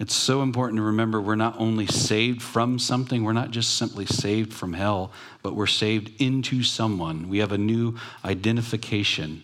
[0.00, 4.06] It's so important to remember we're not only saved from something, we're not just simply
[4.06, 7.28] saved from hell, but we're saved into someone.
[7.28, 9.42] We have a new identification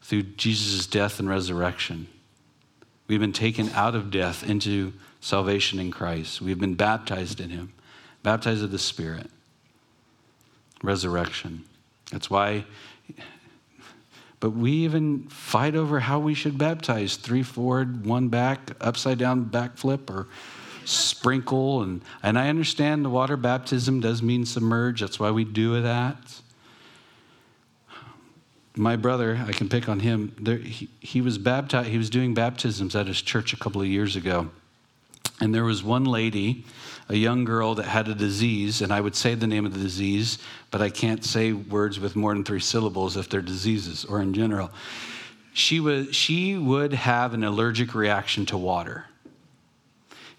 [0.00, 2.08] through Jesus' death and resurrection.
[3.06, 6.40] We've been taken out of death into salvation in Christ.
[6.40, 7.74] We've been baptized in Him,
[8.22, 9.28] baptized of the Spirit,
[10.82, 11.64] resurrection.
[12.10, 12.64] That's why
[14.40, 19.46] but we even fight over how we should baptize three forward, one back, upside down
[19.46, 20.28] backflip, or
[20.84, 21.82] sprinkle.
[21.82, 25.00] And, and I understand the water baptism does mean submerge.
[25.00, 26.40] That's why we do that.
[28.76, 30.36] My brother, I can pick on him.
[30.40, 31.88] There, he, he was baptized.
[31.88, 34.50] He was doing baptisms at his church a couple of years ago,
[35.40, 36.64] and there was one lady,
[37.08, 39.80] a young girl that had a disease, and I would say the name of the
[39.80, 40.38] disease,
[40.70, 44.34] but I can't say words with more than three syllables if they're diseases or in
[44.34, 44.70] general
[45.58, 49.06] she, was, she would have an allergic reaction to water.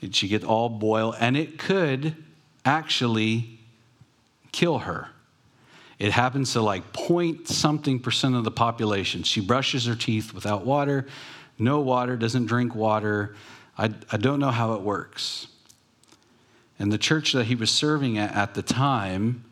[0.02, 2.16] And She'd get all boil, and it could
[2.64, 3.60] actually
[4.54, 5.10] kill her.
[6.00, 9.24] It happens to like point something percent of the population.
[9.24, 11.06] She brushes her teeth without water,
[11.58, 13.36] no water, doesn't drink water.
[13.80, 15.48] I, I don't know how it works.
[16.78, 19.46] And the church that he was serving at at the time,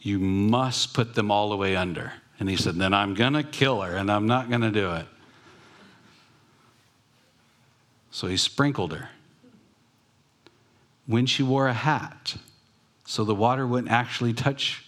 [0.00, 2.14] you must put them all the way under.
[2.40, 4.90] And he said, Then I'm going to kill her and I'm not going to do
[4.92, 5.06] it.
[8.10, 9.10] So he sprinkled her.
[11.06, 12.36] When she wore a hat,
[13.04, 14.84] so the water wouldn't actually touch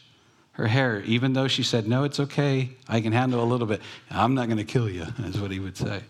[0.52, 2.70] her hair, even though she said, No, it's okay.
[2.88, 3.82] I can handle a little bit.
[4.10, 6.00] I'm not going to kill you, is what he would say.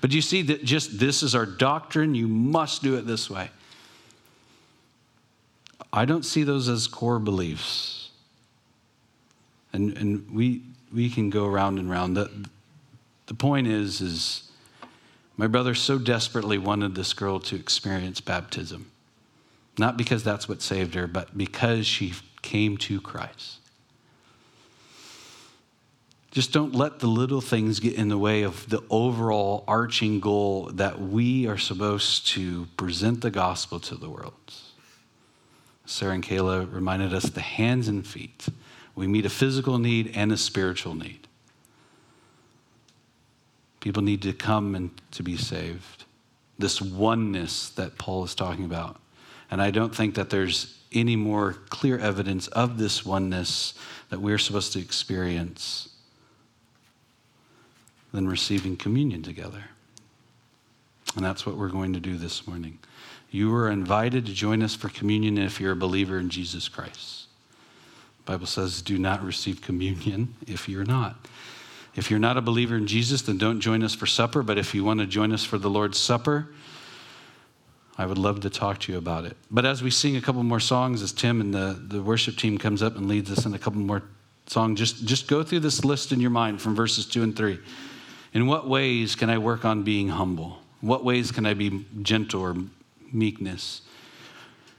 [0.00, 2.14] But you see that just this is our doctrine.
[2.14, 3.50] You must do it this way.
[5.92, 8.10] I don't see those as core beliefs.
[9.72, 10.62] And, and we,
[10.92, 12.16] we can go round and round.
[12.16, 12.30] The,
[13.26, 14.50] the point is, is
[15.36, 18.90] my brother so desperately wanted this girl to experience baptism.
[19.78, 23.58] Not because that's what saved her, but because she came to Christ.
[26.34, 30.68] Just don't let the little things get in the way of the overall arching goal
[30.74, 34.34] that we are supposed to present the gospel to the world.
[35.86, 38.48] Sarah and Kayla reminded us the hands and feet
[38.96, 41.28] we meet a physical need and a spiritual need.
[43.78, 46.04] People need to come and to be saved.
[46.58, 49.00] This oneness that Paul is talking about.
[49.52, 53.74] And I don't think that there's any more clear evidence of this oneness
[54.10, 55.90] that we're supposed to experience
[58.14, 59.64] than receiving communion together.
[61.16, 62.78] And that's what we're going to do this morning.
[63.28, 67.26] You are invited to join us for communion if you're a believer in Jesus Christ.
[68.24, 71.26] Bible says, do not receive communion if you're not.
[71.96, 74.44] If you're not a believer in Jesus, then don't join us for supper.
[74.44, 76.48] But if you want to join us for the Lord's Supper,
[77.98, 79.36] I would love to talk to you about it.
[79.50, 82.58] But as we sing a couple more songs, as Tim and the, the worship team
[82.58, 84.04] comes up and leads us in a couple more
[84.46, 87.58] songs, just, just go through this list in your mind from verses two and three.
[88.34, 90.58] In what ways can I work on being humble?
[90.80, 92.56] What ways can I be gentle or
[93.12, 93.80] meekness?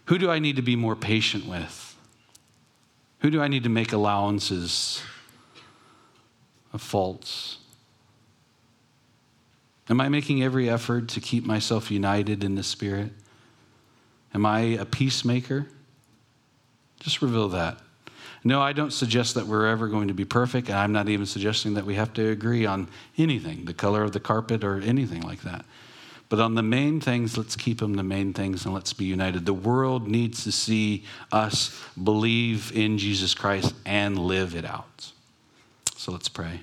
[0.05, 1.95] Who do I need to be more patient with?
[3.19, 5.01] Who do I need to make allowances
[6.73, 7.57] of faults?
[9.89, 13.11] Am I making every effort to keep myself united in the Spirit?
[14.33, 15.67] Am I a peacemaker?
[16.99, 17.79] Just reveal that.
[18.47, 21.73] No, I don't suggest that we're ever going to be perfect, I'm not even suggesting
[21.73, 22.87] that we have to agree on
[23.17, 25.65] anything, the color of the carpet or anything like that.
[26.29, 29.47] But on the main things, let's keep them the main things and let's be united.
[29.47, 35.11] The world needs to see us believe in Jesus Christ and live it out.
[35.97, 36.61] So let's pray.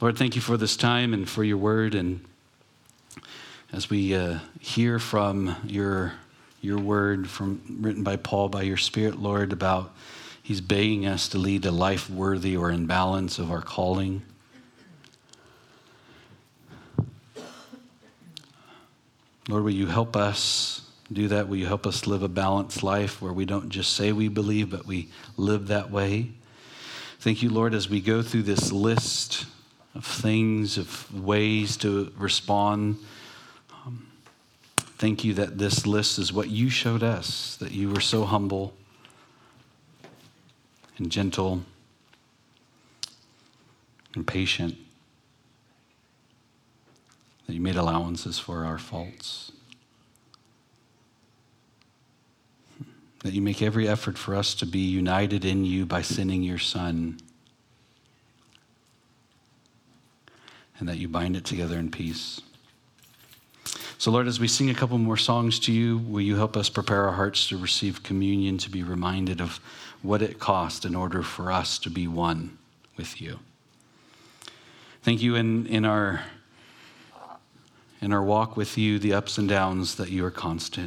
[0.00, 1.94] Lord, thank you for this time and for your word.
[1.94, 2.24] And
[3.72, 6.14] as we uh, hear from your,
[6.60, 9.92] your word from, written by Paul, by your Spirit, Lord, about
[10.42, 14.22] he's begging us to lead a life worthy or in balance of our calling.
[19.48, 20.82] Lord, will you help us
[21.12, 21.48] do that?
[21.48, 24.70] Will you help us live a balanced life where we don't just say we believe,
[24.70, 26.30] but we live that way?
[27.18, 29.46] Thank you, Lord, as we go through this list
[29.94, 32.98] of things, of ways to respond.
[33.84, 34.06] Um,
[34.76, 38.74] thank you that this list is what you showed us, that you were so humble
[40.98, 41.62] and gentle
[44.14, 44.76] and patient
[47.46, 49.52] that you made allowances for our faults.
[53.20, 56.58] That you make every effort for us to be united in you by sending your
[56.58, 57.18] Son.
[60.78, 62.40] And that you bind it together in peace.
[63.98, 66.68] So, Lord, as we sing a couple more songs to you, will you help us
[66.68, 69.60] prepare our hearts to receive communion, to be reminded of
[70.02, 72.58] what it cost in order for us to be one
[72.96, 73.38] with you?
[75.02, 76.22] Thank you in, in our
[78.00, 80.80] in our walk with you, the ups and downs, that you are constant.